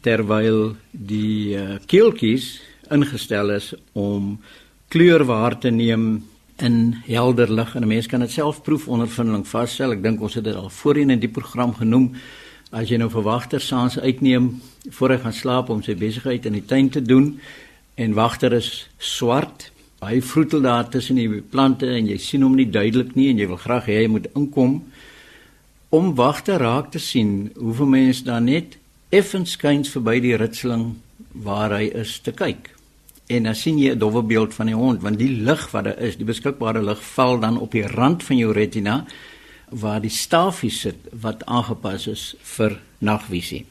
terwyl 0.00 0.76
die 0.90 1.56
uh, 1.56 1.76
keeltjies 1.86 2.60
ingestel 2.94 3.50
is 3.56 3.72
om 3.92 4.36
kleur 4.88 5.24
waar 5.26 5.58
te 5.58 5.70
neem 5.70 6.24
in 6.62 6.96
helder 7.04 7.50
lig 7.52 7.74
en 7.74 7.82
'n 7.82 7.88
mens 7.88 8.06
kan 8.06 8.20
dit 8.20 8.30
self 8.30 8.62
proef 8.62 8.88
ondervinding 8.88 9.46
vasstel. 9.46 9.92
Ek 9.92 10.02
dink 10.02 10.20
ons 10.20 10.34
het 10.34 10.44
dit 10.44 10.54
al 10.54 10.70
voorheen 10.70 11.10
in 11.10 11.20
die 11.20 11.28
program 11.28 11.74
genoem. 11.74 12.14
As 12.70 12.88
jy 12.88 12.96
nou 12.96 13.10
verwagter 13.10 13.60
saans 13.60 13.98
uitneem 13.98 14.60
voor 14.90 15.10
hy 15.10 15.18
gaan 15.18 15.32
slaap 15.32 15.68
om 15.70 15.82
sy 15.82 15.94
besigheid 15.94 16.46
in 16.46 16.52
die 16.52 16.64
tuin 16.64 16.88
te 16.88 17.02
doen 17.02 17.40
en 17.94 18.14
wagter 18.14 18.52
is 18.52 18.88
swart, 18.98 19.70
hy 20.00 20.20
vroetel 20.20 20.60
daar 20.60 20.88
tussen 20.88 21.16
die 21.16 21.40
plante 21.40 21.86
en 21.86 22.06
jy 22.06 22.18
sien 22.18 22.42
hom 22.42 22.54
nie 22.54 22.70
duidelik 22.70 23.14
nie 23.14 23.30
en 23.30 23.38
jy 23.38 23.46
wil 23.46 23.56
graag 23.56 23.86
hê 23.86 24.02
hy 24.02 24.06
moet 24.06 24.26
inkom 24.34 24.82
om 25.96 26.14
wagte 26.14 26.56
raak 26.60 26.90
te 26.92 27.00
sien, 27.00 27.52
hoef 27.56 27.80
'n 27.80 27.90
mens 27.90 28.22
dan 28.22 28.44
net 28.44 28.76
effens 29.08 29.50
skuins 29.50 29.88
verby 29.88 30.20
die 30.20 30.36
ritseling 30.36 30.94
waar 31.32 31.70
hy 31.70 31.84
is 31.94 32.18
te 32.20 32.32
kyk. 32.32 32.74
En 33.26 33.42
dan 33.42 33.54
sien 33.54 33.78
jy 33.78 33.90
'n 33.90 33.98
dowwe 33.98 34.22
beeld 34.22 34.54
van 34.54 34.66
die 34.66 34.74
hond 34.74 35.02
want 35.02 35.18
die 35.18 35.30
lig 35.30 35.70
wat 35.70 35.84
daar 35.84 35.98
is, 35.98 36.16
die 36.16 36.24
beskikbare 36.24 36.82
lig 36.82 37.02
val 37.02 37.40
dan 37.40 37.58
op 37.58 37.72
die 37.72 37.86
rand 37.86 38.22
van 38.22 38.36
jou 38.36 38.52
retina 38.52 39.06
waar 39.70 40.00
die 40.00 40.10
stafie 40.10 40.70
sit 40.70 40.96
wat 41.10 41.46
aangepas 41.46 42.06
is 42.06 42.34
vir 42.42 42.80
nagvisie. 42.98 43.64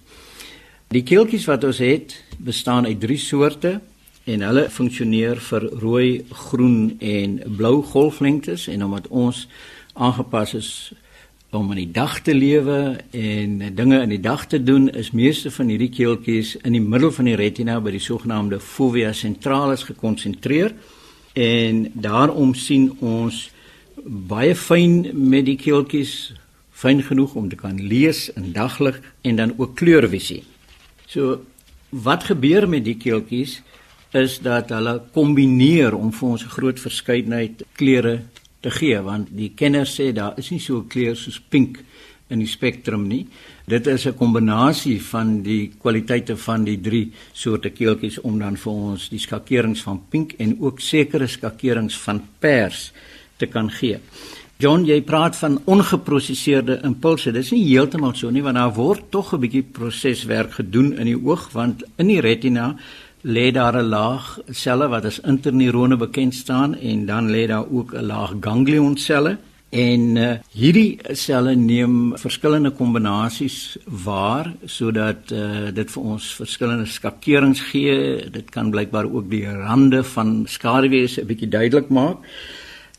Die 0.87 1.03
keeltjies 1.03 1.45
wat 1.45 1.63
ons 1.63 1.77
het, 1.77 2.23
bestaan 2.37 2.85
uit 2.85 2.99
drie 2.99 3.17
soorte 3.17 3.81
en 4.23 4.41
hulle 4.41 4.69
funksioneer 4.69 5.39
vir 5.39 5.61
rooi, 5.61 6.25
groen 6.31 6.97
en 6.99 7.41
blou 7.57 7.83
golflengtes 7.83 8.67
en 8.67 8.83
omdat 8.83 9.07
ons 9.07 9.47
aangepas 9.93 10.53
is 10.53 10.93
om 11.57 11.71
in 11.71 11.81
die 11.83 11.91
dag 11.91 12.19
te 12.21 12.33
lewe 12.33 12.97
en 13.11 13.57
dinge 13.75 14.01
in 14.01 14.09
die 14.09 14.21
dag 14.21 14.45
te 14.51 14.59
doen 14.63 14.89
is 14.89 15.11
meeste 15.11 15.51
van 15.51 15.71
hierdie 15.71 15.91
keeltjies 15.93 16.55
in 16.63 16.75
die 16.77 16.83
middel 16.83 17.11
van 17.15 17.29
die 17.29 17.35
retina 17.39 17.79
by 17.79 17.93
die 17.95 18.03
sogenaamde 18.03 18.59
fovea 18.59 19.13
centralis 19.13 19.85
gekonsentreer 19.87 20.75
en 21.35 21.85
daarom 21.93 22.53
sien 22.55 22.89
ons 22.99 23.49
baie 24.05 24.55
fyn 24.55 25.09
met 25.13 25.47
die 25.47 25.57
keeltjies 25.59 26.33
fyn 26.75 27.01
genoeg 27.03 27.35
om 27.39 27.49
te 27.49 27.59
kan 27.59 27.79
lees 27.79 28.27
in 28.35 28.51
daglig 28.55 28.99
en 29.23 29.39
dan 29.39 29.53
ook 29.57 29.75
kleurvisie. 29.79 30.43
So 31.07 31.41
wat 31.89 32.27
gebeur 32.27 32.67
met 32.69 32.83
die 32.85 32.97
keeltjies 32.99 33.61
is 34.15 34.39
dat 34.43 34.71
hulle 34.75 34.99
kombineer 35.15 35.95
om 35.95 36.11
vir 36.11 36.29
ons 36.29 36.43
'n 36.43 36.55
groot 36.57 36.79
verskeidenheid 36.79 37.63
kleure 37.75 38.21
te 38.65 38.73
gee 38.73 38.97
want 39.05 39.29
die 39.37 39.51
kenners 39.57 39.93
sê 39.99 40.09
daar 40.15 40.39
is 40.41 40.49
nie 40.51 40.59
so 40.59 40.79
'n 40.79 40.89
kleur 40.89 41.15
soos 41.15 41.39
pink 41.39 41.83
in 42.29 42.39
die 42.39 42.49
spektrum 42.49 43.07
nie. 43.07 43.27
Dit 43.67 43.87
is 43.87 44.05
'n 44.07 44.17
kombinasie 44.17 44.99
van 45.01 45.43
die 45.43 45.71
kwaliteite 45.81 46.37
van 46.37 46.63
die 46.63 46.81
drie 46.81 47.11
soorte 47.33 47.69
keeltjies 47.69 48.21
om 48.21 48.39
dan 48.39 48.57
vir 48.57 48.71
ons 48.71 49.09
die 49.09 49.19
skakerings 49.19 49.81
van 49.81 50.01
pink 50.09 50.33
en 50.39 50.57
ook 50.59 50.79
sekere 50.79 51.27
skakerings 51.27 51.97
van 51.97 52.21
pers 52.39 52.91
te 53.37 53.45
kan 53.45 53.69
gee. 53.69 53.99
John, 54.57 54.85
jy 54.85 55.01
praat 55.01 55.35
van 55.35 55.61
ongeprosesseerde 55.65 56.79
impulse. 56.83 57.31
Dis 57.31 57.51
nie 57.51 57.65
heeltemal 57.67 58.13
so 58.15 58.29
nie 58.29 58.41
want 58.41 58.55
daar 58.55 58.73
word 58.73 59.11
tog 59.11 59.33
'n 59.33 59.39
bietjie 59.39 59.63
proseswerk 59.63 60.51
gedoen 60.53 60.93
in 60.93 61.05
die 61.05 61.25
oog 61.25 61.51
want 61.51 61.83
in 61.97 62.07
die 62.07 62.21
retina 62.21 62.75
lê 63.25 63.51
daar 63.51 63.75
'n 63.77 63.89
laag 63.89 64.39
selle 64.51 64.87
wat 64.87 65.05
as 65.05 65.19
interneurone 65.19 65.97
bekend 65.97 66.33
staan 66.33 66.75
en 66.75 67.05
dan 67.05 67.29
lê 67.29 67.47
daar 67.47 67.65
ook 67.71 67.93
'n 67.93 68.05
laag 68.05 68.31
ganglionselle 68.39 69.37
en 69.69 70.15
uh, 70.15 70.33
hierdie 70.53 70.99
selle 71.11 71.55
neem 71.55 72.13
verskillende 72.17 72.71
kombinasies 72.71 73.77
waar 73.85 74.53
sodat 74.65 75.31
uh, 75.31 75.71
dit 75.73 75.91
vir 75.91 76.03
ons 76.03 76.35
verskillende 76.35 76.85
skakerings 76.85 77.61
gee. 77.71 78.29
Dit 78.29 78.51
kan 78.51 78.71
blykbaar 78.71 79.05
ook 79.05 79.29
die 79.29 79.45
rande 79.45 80.03
van 80.03 80.45
skaduwees 80.47 81.17
'n 81.17 81.25
bietjie 81.25 81.49
duidelik 81.49 81.89
maak 81.89 82.17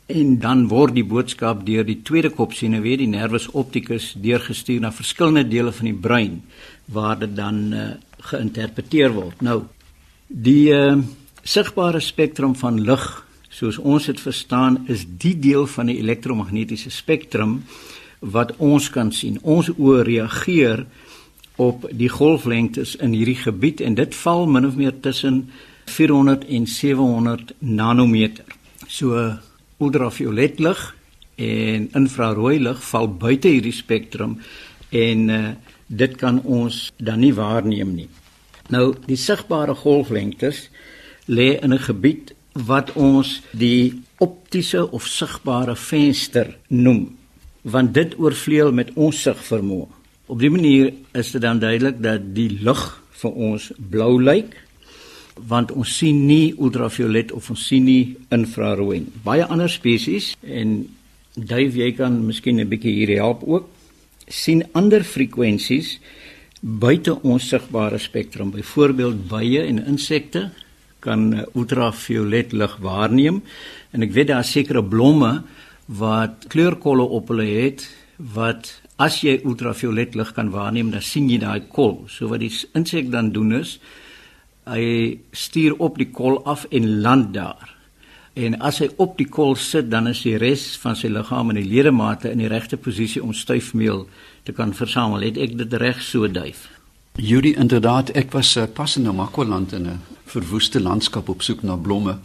en 0.07 0.39
dan 0.39 0.69
word 0.69 0.95
die 0.95 1.05
boodskap 1.05 1.65
deur 1.67 1.85
die 1.85 2.03
tweede 2.03 2.31
kopsenuwee 2.31 2.97
die 2.97 3.11
nervus 3.11 3.49
opticus 3.49 4.15
deurgestuur 4.23 4.81
na 4.81 4.93
verskillende 4.93 5.49
dele 5.49 5.73
van 5.73 5.85
die 5.85 6.01
brein 6.07 6.43
waar 6.85 7.19
dit 7.19 7.37
dan 7.37 7.73
uh, 7.73 7.81
geïnterpreteer 8.21 9.13
word. 9.13 9.41
Nou 9.43 9.63
die 10.27 10.73
uh, 10.75 10.97
sigbare 11.47 12.01
spektrum 12.01 12.57
van 12.59 12.81
lig 12.83 13.05
soos 13.57 13.79
ons 13.79 14.09
dit 14.11 14.21
verstaan 14.21 14.83
is 14.93 15.07
die 15.07 15.37
deel 15.39 15.67
van 15.71 15.89
die 15.89 15.99
elektromagnetiese 16.03 16.91
spektrum 16.91 17.63
wat 18.21 18.55
ons 18.59 18.91
kan 18.91 19.13
sien. 19.13 19.39
Ons 19.43 19.71
oë 19.77 20.03
reageer 20.09 20.85
op 21.63 21.87
die 21.93 22.11
golflengtes 22.13 22.97
in 23.01 23.15
hierdie 23.17 23.39
gebied 23.41 23.81
en 23.81 23.97
dit 23.97 24.19
val 24.25 24.45
min 24.51 24.67
of 24.69 24.77
meer 24.77 24.97
tussen 25.01 25.47
400 25.87 26.45
en 26.53 26.67
700 26.67 27.55
nanometer. 27.59 28.45
So 28.89 29.33
ultraviolet 29.79 30.61
lig 30.61 30.83
en 31.37 31.89
infrarooi 31.97 32.59
lig 32.61 32.83
val 32.91 33.09
buite 33.09 33.49
hierdie 33.53 33.77
spektrum 33.77 34.39
en 34.91 35.29
uh, 35.31 35.43
dit 35.87 36.17
kan 36.17 36.41
ons 36.43 36.91
dan 36.99 37.21
nie 37.21 37.35
waarneem 37.37 37.95
nie. 37.95 38.09
Nou 38.73 38.95
die 39.07 39.19
sigbare 39.19 39.75
golflengtes 39.75 40.69
lê 41.27 41.59
in 41.63 41.73
'n 41.73 41.79
gebied 41.79 42.35
wat 42.67 42.93
ons 42.93 43.43
die 43.53 44.03
optiese 44.19 44.91
of 44.91 45.07
sigbare 45.07 45.77
venster 45.77 46.57
noem 46.69 47.17
want 47.63 47.95
dit 47.95 48.15
oorvleuel 48.19 48.73
met 48.73 48.91
ons 48.95 49.23
sigvermoë. 49.23 49.89
Op 50.27 50.39
dié 50.39 50.51
manier 50.51 50.93
is 51.13 51.33
dit 51.33 51.43
dan 51.43 51.59
duidelik 51.59 52.03
dat 52.03 52.35
die 52.35 52.59
lig 52.63 53.03
vir 53.11 53.33
ons 53.33 53.73
blou 53.91 54.23
lyk 54.23 54.55
want 55.35 55.73
ons 55.73 55.97
sien 55.99 56.27
nie 56.27 56.55
ultraviolet 56.59 57.33
of 57.33 57.51
ons 57.51 57.67
sien 57.67 57.85
nie 57.85 58.17
infrarooi 58.31 59.01
nie. 59.01 59.13
Baie 59.23 59.45
ander 59.45 59.69
spesies 59.69 60.35
en 60.43 60.89
Dave 61.37 61.77
jy 61.77 61.93
kan 61.93 62.27
miskien 62.27 62.61
'n 62.61 62.69
bietjie 62.69 62.95
hier 62.95 63.17
help 63.17 63.43
ook 63.45 63.69
sien 64.29 64.65
ander 64.73 65.05
frekwensies 65.05 65.99
buite 66.61 67.13
ons 67.23 67.49
sigbare 67.49 67.99
spektrum. 67.99 68.51
Byvoorbeeld 68.55 69.27
bye 69.29 69.63
en 69.67 69.83
insekte 69.87 70.51
kan 71.05 71.29
ultraviolet 71.55 72.53
lig 72.53 72.79
waarneem 72.83 73.43
en 73.93 74.03
ek 74.03 74.15
weet 74.17 74.33
daar 74.33 74.43
is 74.43 74.55
sekere 74.57 74.83
blomme 74.83 75.45
wat 75.87 76.49
kleurkolle 76.51 77.05
op 77.05 77.31
hulle 77.31 77.47
het 77.47 77.87
wat 78.19 78.73
as 78.99 79.21
jy 79.23 79.37
ultraviolet 79.45 80.17
lig 80.17 80.33
kan 80.35 80.51
waarneem 80.51 80.91
dan 80.91 81.05
sien 81.05 81.29
jy 81.31 81.39
daai 81.43 81.69
kol. 81.69 82.07
So 82.09 82.33
wat 82.33 82.41
die 82.43 82.53
insek 82.75 83.13
dan 83.13 83.31
doen 83.37 83.61
is 83.61 83.77
hy 84.67 85.21
stuur 85.31 85.77
op 85.79 86.01
die 86.01 86.11
kol 86.11 86.41
af 86.49 86.67
en 86.75 86.89
land 87.05 87.35
daar. 87.37 87.76
En 88.37 88.59
as 88.61 88.83
hy 88.83 88.91
op 89.01 89.17
die 89.17 89.29
kol 89.29 89.55
sit, 89.57 89.91
dan 89.91 90.11
is 90.11 90.21
die 90.27 90.37
res 90.37 90.75
van 90.83 90.97
sy 90.97 91.09
liggaam 91.09 91.51
en 91.51 91.57
die 91.57 91.69
ledemate 91.69 92.29
in 92.31 92.43
die 92.43 92.51
regte 92.53 92.77
posisie 92.77 93.23
om 93.25 93.33
styfmeel 93.33 94.05
te 94.45 94.53
kan 94.53 94.75
versamel. 94.77 95.25
Het 95.25 95.41
ek 95.41 95.57
dit 95.57 95.77
reg 95.81 96.03
so 96.05 96.29
duif? 96.29 96.67
Judy 97.17 97.55
inderdaad, 97.57 98.13
ek 98.13 98.35
was 98.37 98.53
uh, 98.61 98.67
pas 98.69 98.99
in 99.01 99.09
Namakwaland 99.09 99.73
in 99.73 99.89
'n 99.89 100.01
verwoeste 100.27 100.81
landskap 100.81 101.29
op 101.29 101.43
soek 101.43 101.63
na 101.63 101.77
blomme 101.77 102.19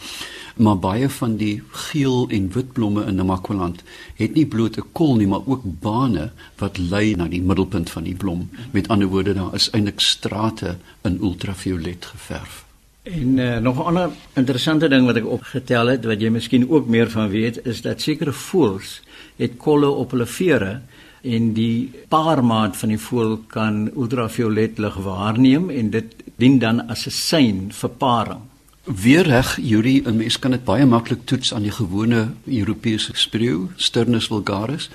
maar 0.56 0.80
baie 0.80 1.10
van 1.10 1.36
die 1.38 1.62
geel 1.70 2.28
en 2.30 2.50
wit 2.52 2.72
blomme 2.74 3.06
in 3.06 3.16
Namakwaland 3.16 3.84
het 4.16 4.34
nie 4.34 4.46
bloot 4.46 4.78
'n 4.78 4.92
kol 4.92 5.16
nie, 5.16 5.28
maar 5.28 5.46
ook 5.46 5.64
bane 5.64 6.32
wat 6.58 6.78
lei 6.78 7.16
na 7.16 7.28
die 7.28 7.42
middelpunt 7.42 7.90
van 7.90 8.04
die 8.04 8.16
blom. 8.16 8.50
Met 8.72 8.88
ander 8.88 9.08
woorde, 9.08 9.34
daar 9.34 9.56
is 9.56 9.70
eintlik 9.70 10.00
strate 10.00 10.78
in 11.02 11.18
ultraviolet 11.22 12.06
geverf. 12.06 12.71
En 13.12 13.38
uh, 13.38 13.58
nog 13.58 13.78
'n 13.78 13.82
ander 13.82 14.10
interessante 14.34 14.88
ding 14.88 15.06
wat 15.06 15.16
ek 15.16 15.26
opgetel 15.28 15.88
het 15.88 16.06
wat 16.06 16.22
jy 16.22 16.30
miskien 16.30 16.70
ook 16.70 16.88
meer 16.88 17.10
van 17.10 17.30
weet, 17.30 17.66
is 17.66 17.82
dat 17.82 18.02
sekere 18.02 18.32
voëls 18.32 19.02
het 19.36 19.58
kolle 19.58 19.90
op 19.90 20.12
hulle 20.12 20.26
vere 20.26 20.82
en 21.22 21.54
die 21.54 21.92
paarmaat 22.08 22.78
van 22.78 22.90
die 22.90 23.00
voël 23.00 23.38
kan 23.48 23.92
ultraviolet 23.96 24.78
lig 24.78 24.96
waarneem 24.96 25.70
en 25.70 25.90
dit 25.90 26.16
dien 26.36 26.60
dan 26.60 26.88
as 26.88 27.06
'n 27.06 27.12
sein 27.12 27.72
vir 27.72 27.90
paring. 27.90 28.51
Weer 28.84 29.22
reg, 29.22 29.58
Yuri, 29.62 30.02
'n 30.06 30.16
mens 30.16 30.40
kan 30.40 30.52
dit 30.52 30.64
baie 30.64 30.86
maklik 30.86 31.26
toets 31.26 31.54
aan 31.54 31.62
die 31.62 31.72
gewone 31.72 32.34
Europese 32.46 33.12
spreeu, 33.14 33.68
Sturnus 33.76 34.28
vulgaris, 34.28 34.90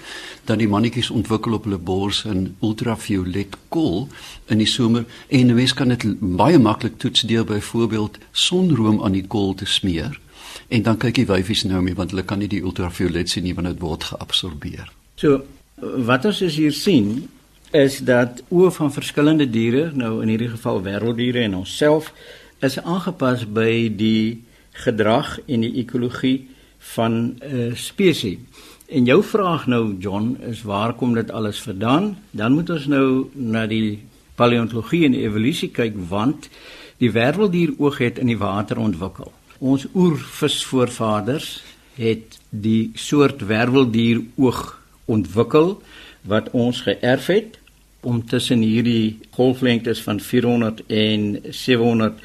dan 0.44 0.58
die 0.58 0.68
mannetjies 0.68 1.10
ontwikkel 1.10 1.52
op 1.52 1.64
hulle 1.64 1.78
bors 1.78 2.24
in 2.24 2.56
ultraviolet 2.60 3.56
kool 3.68 4.08
in 4.46 4.58
die 4.58 4.66
somer 4.66 5.04
en 5.28 5.46
'n 5.46 5.54
mens 5.54 5.74
kan 5.74 5.88
dit 5.88 6.04
baie 6.20 6.58
maklik 6.58 6.98
toets 6.98 7.20
deur 7.20 7.44
byvoorbeeld 7.44 8.18
sonroom 8.30 9.02
aan 9.02 9.12
die 9.12 9.26
kool 9.26 9.54
te 9.54 9.64
smeer. 9.64 10.20
En 10.68 10.82
dan 10.82 10.96
kyk 10.96 11.14
die 11.14 11.26
wyfies 11.26 11.62
nou 11.62 11.82
mee 11.82 11.94
want 11.94 12.10
hulle 12.10 12.24
kan 12.24 12.38
nie 12.38 12.48
die 12.48 12.62
ultraviolet 12.62 13.28
sien 13.28 13.42
nie 13.42 13.54
want 13.54 13.66
dit 13.66 13.80
word 13.80 14.04
geabsorbeer. 14.04 14.92
So, 15.14 15.44
wat 15.80 16.24
ons 16.24 16.38
hier 16.38 16.72
sien 16.72 17.28
is 17.70 17.98
dat 17.98 18.42
oë 18.48 18.70
van 18.70 18.92
verskillende 18.92 19.50
diere, 19.50 19.90
nou 19.94 20.22
in 20.22 20.28
hierdie 20.28 20.48
geval 20.48 20.82
wêrelddiere 20.82 21.38
en 21.38 21.54
onsself 21.54 22.12
is 22.60 22.78
aangepas 22.80 23.44
by 23.52 23.88
die 23.96 24.42
gedrag 24.84 25.38
en 25.46 25.60
die 25.60 25.74
ekologie 25.82 26.48
van 26.94 27.12
'n 27.12 27.36
uh, 27.42 27.74
spesies. 27.74 28.38
En 28.86 29.04
jou 29.04 29.22
vraag 29.22 29.66
nou 29.66 29.96
John 29.98 30.36
is 30.48 30.62
waar 30.62 30.94
kom 30.94 31.14
dit 31.14 31.30
alles 31.30 31.60
vandaan? 31.60 32.18
Dan 32.30 32.52
moet 32.52 32.70
ons 32.70 32.86
nou 32.86 33.26
na 33.32 33.66
die 33.66 33.98
paleontologie 34.34 35.04
en 35.04 35.14
evolusie 35.14 35.70
kyk 35.70 35.94
want 36.08 36.48
die 36.96 37.10
werveldier 37.10 37.74
oog 37.78 37.98
het 37.98 38.18
in 38.18 38.26
die 38.26 38.38
water 38.38 38.78
ontwikkel. 38.78 39.32
Ons 39.58 39.86
oervisvoorvaders 39.94 41.62
het 41.96 42.38
die 42.50 42.90
soort 42.94 43.46
werveldier 43.46 44.22
oog 44.36 44.80
ontwikkel 45.04 45.82
wat 46.22 46.50
ons 46.50 46.80
geërf 46.86 47.26
het 47.26 47.58
om 48.06 48.22
tussen 48.26 48.60
hierdie 48.62 49.18
golflengtes 49.30 50.02
van 50.02 50.20
400 50.20 50.82
en 50.86 51.42
700 51.50 52.20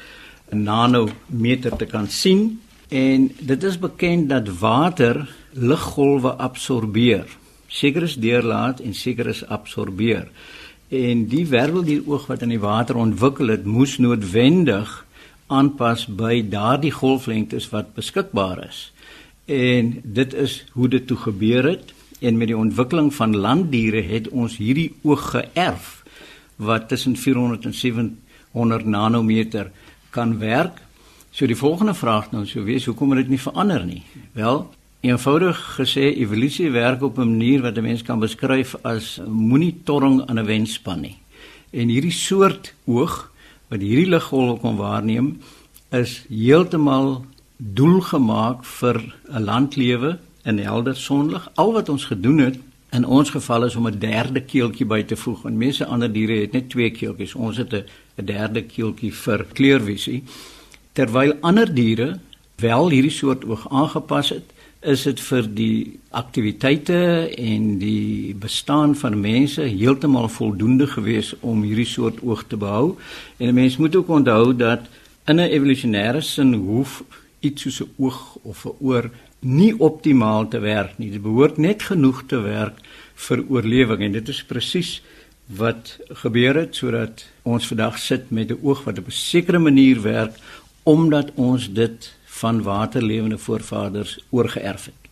nanometer 0.54 1.76
te 1.76 1.86
kan 1.86 2.08
sien 2.08 2.60
en 2.88 3.30
dit 3.40 3.62
is 3.62 3.78
bekend 3.78 4.28
dat 4.28 4.48
water 4.60 5.24
liggolwe 5.52 6.34
absorbeer. 6.36 7.24
Seker 7.66 8.02
is 8.02 8.18
deurlaat 8.20 8.80
en 8.80 8.94
seker 8.94 9.26
is 9.32 9.46
absorbeer. 9.46 10.28
En 10.92 11.24
die 11.28 11.46
werveldieroog 11.48 12.26
wat 12.28 12.42
in 12.44 12.52
die 12.52 12.60
water 12.60 12.98
ontwikkel 13.00 13.48
het, 13.48 13.64
moes 13.64 13.96
noodwendig 13.96 14.92
aanpas 15.52 16.04
by 16.06 16.42
daardie 16.52 16.92
golflengtes 16.92 17.70
wat 17.72 17.94
beskikbaar 17.96 18.66
is. 18.68 18.92
En 19.48 19.98
dit 20.04 20.34
is 20.34 20.64
hoe 20.72 20.88
dit 20.88 21.06
toe 21.06 21.16
gebeur 21.16 21.64
het 21.64 21.92
en 22.20 22.36
met 22.36 22.52
die 22.52 22.56
ontwikkeling 22.56 23.08
van 23.14 23.36
landdiere 23.36 24.02
het 24.06 24.28
ons 24.28 24.56
hierdie 24.60 24.92
oog 25.02 25.30
geërf 25.32 25.88
wat 26.62 26.88
tussen 26.88 27.16
400 27.16 27.64
en 27.64 27.74
700 27.74 28.84
nanometer 28.84 29.72
kan 30.12 30.38
werk. 30.38 30.80
So 31.32 31.48
die 31.48 31.56
volgende 31.56 31.94
vraag 31.96 32.28
dan 32.30 32.46
sou 32.46 32.64
wees 32.64 32.84
hoekom 32.84 33.14
het 33.14 33.24
dit 33.24 33.32
nie 33.32 33.40
verander 33.40 33.84
nie? 33.88 34.02
Wel, 34.36 34.66
eenvoudig 35.00 35.58
gesê 35.78 36.12
evolusie 36.12 36.70
werk 36.70 37.02
op 37.02 37.18
'n 37.18 37.28
manier 37.28 37.62
wat 37.62 37.76
'n 37.76 37.82
mens 37.82 38.02
kan 38.02 38.18
beskryf 38.20 38.76
as 38.82 39.20
monitoring 39.26 40.26
aan 40.26 40.38
'n 40.38 40.46
wenspan 40.46 41.00
nie. 41.00 41.16
En 41.70 41.88
hierdie 41.88 42.12
soort 42.12 42.74
oog 42.84 43.32
wat 43.68 43.80
hierdie 43.80 44.08
liggolwe 44.08 44.58
kon 44.60 44.76
waarneem 44.76 45.40
is 45.90 46.24
heeltemal 46.28 47.24
doelgemaak 47.56 48.64
vir 48.64 49.14
'n 49.32 49.44
landlewe 49.44 50.18
in 50.44 50.58
helder 50.58 50.96
sonlig. 50.96 51.50
Al 51.54 51.72
wat 51.72 51.88
ons 51.88 52.04
gedoen 52.04 52.38
het 52.38 52.58
in 52.90 53.06
ons 53.06 53.30
geval 53.30 53.64
is 53.64 53.76
om 53.76 53.86
'n 53.86 53.98
derde 53.98 54.40
keeltjie 54.40 54.86
by 54.86 55.02
te 55.02 55.16
voeg. 55.16 55.44
En 55.44 55.56
mense 55.56 55.86
ander 55.86 56.12
diere 56.12 56.40
het 56.40 56.52
net 56.52 56.70
twee 56.70 56.90
keeltjies. 56.90 57.34
Ons 57.34 57.56
het 57.56 57.72
'n 57.72 57.84
'n 58.18 58.26
derde 58.26 58.62
keeltjie 58.62 59.12
vir 59.12 59.46
kleurvisie 59.52 60.22
terwyl 60.92 61.32
ander 61.40 61.74
diere 61.74 62.18
wel 62.56 62.90
hierdie 62.90 63.10
soort 63.10 63.44
oog 63.44 63.66
aangepas 63.70 64.28
het 64.28 64.52
is 64.82 65.04
dit 65.06 65.20
vir 65.22 65.46
die 65.54 65.98
aktiwiteite 66.10 66.98
en 67.38 67.66
die 67.78 68.34
bestaan 68.34 68.96
van 68.98 69.20
mense 69.20 69.62
heeltemal 69.62 70.26
voldoende 70.28 70.88
gewees 70.90 71.30
om 71.40 71.62
hierdie 71.62 71.86
soort 71.86 72.18
oog 72.26 72.42
te 72.50 72.58
behou. 72.58 72.96
En 73.38 73.48
'n 73.48 73.54
mens 73.54 73.76
moet 73.76 73.96
ook 73.96 74.08
onthou 74.08 74.56
dat 74.56 74.80
in 75.26 75.38
'n 75.38 75.50
evolusionêre 75.50 76.20
sin 76.20 76.54
hoef 76.54 77.04
iets 77.40 77.62
soos 77.62 77.80
'n 77.80 77.90
oog 77.98 78.38
of 78.42 78.66
'n 78.66 78.74
oor 78.80 79.10
nie 79.40 79.78
optimaal 79.78 80.48
te 80.48 80.58
werk 80.58 80.98
nie. 80.98 81.10
Dit 81.10 81.22
behoort 81.22 81.58
net 81.58 81.82
genoeg 81.82 82.22
te 82.26 82.40
werk 82.40 82.78
vir 83.14 83.44
oorlewing 83.48 84.00
en 84.02 84.12
dit 84.12 84.28
is 84.28 84.44
presies 84.44 85.02
wat 85.56 85.98
gebeur 86.08 86.54
het 86.56 86.76
sodat 86.76 87.24
ons 87.42 87.66
vandag 87.66 87.98
sit 87.98 88.30
met 88.30 88.50
'n 88.50 88.58
oog 88.62 88.84
wat 88.84 88.98
op 88.98 89.06
'n 89.06 89.10
sekere 89.10 89.58
manier 89.58 90.02
werk 90.02 90.34
omdat 90.82 91.30
ons 91.34 91.72
dit 91.72 92.14
van 92.24 92.62
waterlewende 92.62 93.38
voorvaders 93.38 94.18
oorgeerf 94.30 94.84
het. 94.84 95.02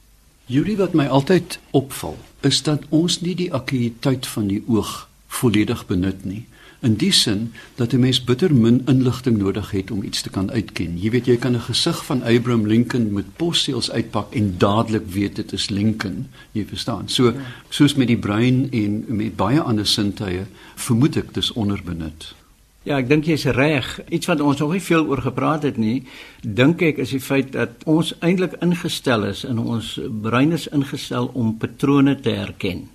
Julie 0.47 0.77
wat 0.77 0.93
my 0.93 1.07
altyd 1.07 1.59
opval 1.71 2.19
is 2.41 2.63
dat 2.63 2.83
ons 2.89 3.21
nie 3.21 3.35
die 3.35 3.53
akkuïteit 3.53 4.27
van 4.27 4.47
die 4.47 4.63
oog 4.67 5.09
volledig 5.27 5.87
benut 5.87 6.25
nie 6.25 6.47
in 6.81 6.97
die 6.97 7.13
sin 7.13 7.53
dat 7.77 7.93
'n 7.93 8.01
mens 8.01 8.25
bitter 8.25 8.55
min 8.55 8.83
inligting 8.87 9.39
nodig 9.39 9.71
het 9.71 9.91
om 9.91 10.03
iets 10.03 10.23
te 10.23 10.31
kan 10.31 10.51
uitken. 10.51 10.99
Jy 10.99 11.11
weet 11.11 11.27
jy 11.27 11.37
kan 11.37 11.55
'n 11.55 11.61
gesig 11.61 12.05
van 12.05 12.23
Abraham 12.23 12.67
Lincoln 12.67 13.13
met 13.13 13.37
posseels 13.37 13.91
uitpak 13.91 14.35
en 14.35 14.55
dadelik 14.59 15.07
weet 15.07 15.37
dit 15.37 15.53
is 15.53 15.69
Lincoln. 15.69 16.27
Jy 16.53 16.65
verstaan. 16.65 17.09
So 17.09 17.25
ja. 17.25 17.33
soos 17.69 17.95
met 17.95 18.07
die 18.07 18.19
brein 18.19 18.69
en 18.71 19.05
met 19.09 19.37
baie 19.37 19.61
ander 19.61 19.87
sintuie 19.87 20.47
vermoed 20.75 21.17
ek 21.17 21.35
dis 21.35 21.53
onderbenut. 21.53 22.35
Ja, 22.83 22.97
ek 22.97 23.09
dink 23.09 23.27
jy's 23.29 23.45
reg. 23.45 24.01
Iets 24.09 24.27
wat 24.27 24.41
ons 24.41 24.59
nog 24.59 24.73
nie 24.73 24.81
veel 24.81 25.05
oor 25.07 25.21
gepraat 25.21 25.63
het 25.63 25.77
nie, 25.77 26.07
dink 26.41 26.81
ek 26.83 26.97
is 26.99 27.11
die 27.11 27.21
feit 27.21 27.53
dat 27.53 27.71
ons 27.85 28.15
eintlik 28.25 28.57
ingestel 28.65 29.25
is 29.25 29.45
in 29.45 29.59
ons 29.59 29.99
brein 30.23 30.53
is 30.53 30.65
ingestel 30.73 31.29
om 31.35 31.59
patrone 31.61 32.17
te 32.21 32.31
herken. 32.31 32.89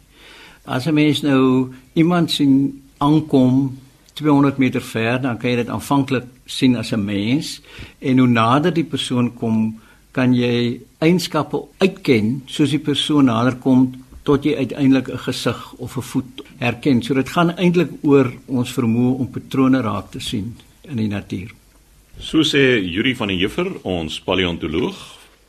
As 0.65 0.87
'n 0.87 0.93
mens 0.93 1.21
nou 1.21 1.73
iemand 1.93 2.31
sien 2.31 2.81
aankom 2.97 3.77
200 4.13 4.57
meter 4.57 4.81
ver, 4.81 5.21
dan 5.21 5.37
kan 5.37 5.49
jy 5.49 5.55
dit 5.55 5.69
aanvanklik 5.69 6.27
sien 6.45 6.75
as 6.75 6.91
'n 6.91 7.05
mens 7.05 7.61
en 7.99 8.17
hoe 8.17 8.27
nader 8.27 8.73
die 8.73 8.83
persoon 8.83 9.33
kom, 9.33 9.81
kan 10.11 10.33
jy 10.33 10.79
eienskappe 10.99 11.59
uitken 11.77 12.43
soos 12.45 12.69
die 12.69 12.79
persoon 12.79 13.25
nader 13.25 13.55
kom 13.55 14.05
tot 14.23 14.45
jy 14.45 14.55
uiteindelik 14.55 15.09
'n 15.09 15.17
gesig 15.17 15.73
of 15.77 15.97
'n 15.97 16.01
voet 16.01 16.41
herken. 16.59 17.03
So 17.03 17.13
dit 17.13 17.29
gaan 17.29 17.57
eintlik 17.57 17.89
oor 18.01 18.31
ons 18.45 18.71
vermoë 18.71 19.19
om 19.19 19.31
patrone 19.31 19.81
raak 19.81 20.11
te 20.11 20.19
sien 20.19 20.55
in 20.89 20.97
die 20.97 21.07
natuur. 21.07 21.51
So 22.19 22.43
sê 22.43 22.79
Yuri 22.79 23.15
van 23.15 23.27
der 23.27 23.37
Heever, 23.37 23.67
ons 23.83 24.21
paleontoloog, 24.21 24.95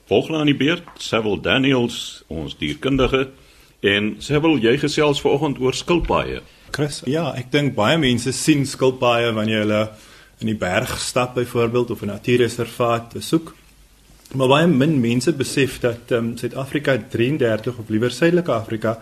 volgende 0.06 0.38
aan 0.38 0.46
die 0.46 0.56
beurt, 0.56 0.88
Sewil 0.98 1.40
Daniels, 1.40 2.24
ons 2.26 2.56
dierkundige 2.56 3.28
en 3.80 4.16
Sewil, 4.18 4.58
jy 4.58 4.78
gesels 4.78 5.20
vanoggend 5.20 5.60
oor 5.60 5.74
skilpaaie. 5.74 6.40
Chris, 6.76 6.98
ja, 7.08 7.30
ek 7.32 7.46
dink 7.54 7.72
baie 7.72 7.96
mense 7.96 8.34
sien 8.36 8.66
skilpaaie 8.68 9.30
wanneer 9.32 9.62
hulle 9.62 9.78
in 10.44 10.50
die 10.50 10.58
berg 10.60 10.90
stap 11.00 11.32
byvoorbeeld 11.38 11.94
of 11.94 12.02
'n 12.02 12.12
natuurreservaat 12.12 13.14
besoek. 13.14 13.54
Maar 14.34 14.48
baie 14.48 14.66
min 14.66 15.00
mense 15.00 15.32
besef 15.32 15.78
dat 15.80 16.12
ehm 16.12 16.18
um, 16.18 16.36
Suid-Afrika 16.36 16.98
33 16.98 17.78
of 17.78 17.88
liewer 17.88 18.10
Suidelike 18.10 18.52
Afrika 18.52 18.98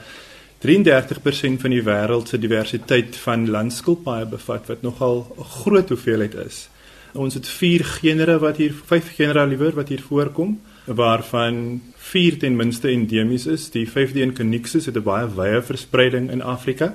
33% 0.62 1.60
van 1.64 1.70
die 1.70 1.82
wêreld 1.82 2.28
se 2.28 2.38
diversiteit 2.38 3.16
van 3.16 3.50
landskilpaaie 3.50 4.26
bevat 4.26 4.66
wat 4.66 4.82
nogal 4.82 5.26
'n 5.36 5.44
groot 5.44 5.88
hoeveelheid 5.88 6.34
is. 6.34 6.68
Ons 7.12 7.34
het 7.34 7.48
4 7.48 7.84
genere 7.84 8.38
wat 8.38 8.56
hier 8.56 8.74
5 8.86 9.14
genera 9.16 9.44
liewer 9.44 9.74
wat 9.74 9.88
hier 9.88 10.02
voorkom 10.02 10.60
waarvan 10.84 11.82
4 11.96 12.38
ten 12.38 12.56
minste 12.56 12.88
endemies 12.88 13.46
is. 13.46 13.70
Die 13.70 13.88
5de 13.88 14.20
een 14.20 14.34
Conyxus 14.34 14.86
het 14.86 14.96
'n 14.96 15.02
baie 15.02 15.26
wye 15.34 15.62
verspreiding 15.62 16.30
in 16.30 16.42
Afrika. 16.42 16.94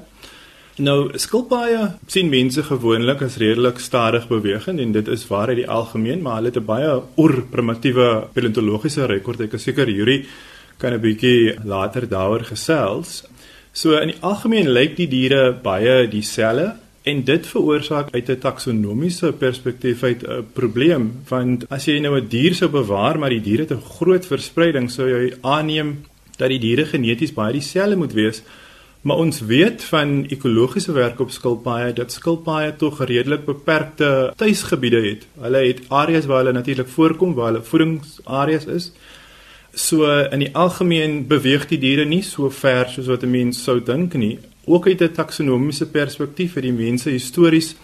Nou 0.79 1.09
skilpaaie 1.19 1.79
sien 2.07 2.29
mense 2.31 2.63
gewoonlik 2.63 3.19
as 3.25 3.35
redelik 3.41 3.81
stadig 3.83 4.29
bewegend 4.29 4.79
en 4.79 4.93
dit 4.95 5.09
is 5.11 5.25
waar 5.27 5.51
uit 5.51 5.57
die 5.59 5.67
algemeen, 5.67 6.21
maar 6.23 6.37
hulle 6.37 6.53
het 6.53 6.59
'n 6.61 6.65
baie 6.65 7.01
oorprimitiewe 7.19 8.29
paleontologiese 8.33 9.05
rekord. 9.05 9.41
Ek 9.41 9.53
is 9.53 9.63
seker 9.63 9.89
Yuri 9.89 10.25
kan 10.77 10.93
'n 10.93 11.01
bietjie 11.01 11.59
later 11.65 12.07
daaroor 12.07 12.45
gesels. 12.45 13.25
So 13.73 13.97
in 13.97 14.07
die 14.07 14.21
algemeen 14.21 14.69
lyk 14.69 14.95
die 14.95 15.07
diere 15.07 15.51
baie 15.51 16.07
dieselfde 16.07 16.75
en 17.03 17.23
dit 17.23 17.47
veroorsaak 17.47 18.13
uit 18.13 18.29
'n 18.29 18.39
taksonomiese 18.39 19.33
perspektief 19.33 20.03
uit 20.03 20.23
'n 20.23 20.45
probleem 20.53 21.11
want 21.27 21.65
as 21.69 21.85
jy 21.87 21.99
nou 21.99 22.15
'n 22.15 22.27
dier 22.29 22.55
sou 22.55 22.69
bewaar 22.69 23.19
maar 23.19 23.29
die 23.29 23.41
diere 23.41 23.61
het 23.67 23.71
'n 23.71 23.89
groot 23.97 24.25
verspreiding 24.25 24.89
sou 24.89 25.07
jy 25.09 25.33
aanneem 25.41 26.05
dat 26.37 26.49
die 26.49 26.59
diere 26.59 26.85
geneties 26.85 27.33
baie 27.33 27.53
dieselfde 27.53 27.97
moet 27.97 28.13
wees 28.13 28.41
Maar 29.01 29.15
ons 29.15 29.39
weet 29.39 29.83
van 29.83 30.25
ekologiese 30.27 30.91
werk 30.91 31.19
op 31.19 31.31
skilpaaie 31.31 31.93
dat 31.95 32.11
skilpaaie 32.11 32.75
tog 32.75 32.99
redelik 33.05 33.45
beperkte 33.45 34.33
tuisgebiede 34.35 34.99
het. 35.05 35.27
Hulle 35.39 35.61
het 35.67 35.79
areas 35.87 36.25
waar 36.27 36.43
hulle 36.43 36.51
natuurlik 36.51 36.87
voorkom, 36.87 37.33
waar 37.33 37.53
hulle 37.53 37.63
voedingsareas 37.63 38.65
is. 38.65 38.91
So 39.73 40.09
in 40.31 40.43
die 40.43 40.51
algemeen 40.55 41.27
beweeg 41.27 41.69
die 41.69 41.79
diere 41.79 42.05
nie 42.05 42.23
so 42.27 42.49
ver 42.49 42.89
soos 42.89 43.07
wat 43.07 43.23
'n 43.23 43.31
mens 43.31 43.63
sou 43.63 43.79
dink 43.83 44.13
nie. 44.13 44.39
Ook 44.65 44.87
uit 44.87 45.01
'n 45.01 45.11
taksonomiese 45.13 45.87
perspektief 45.87 46.53
het 46.53 46.63
die 46.63 46.73
mense 46.73 47.09
histories 47.09 47.75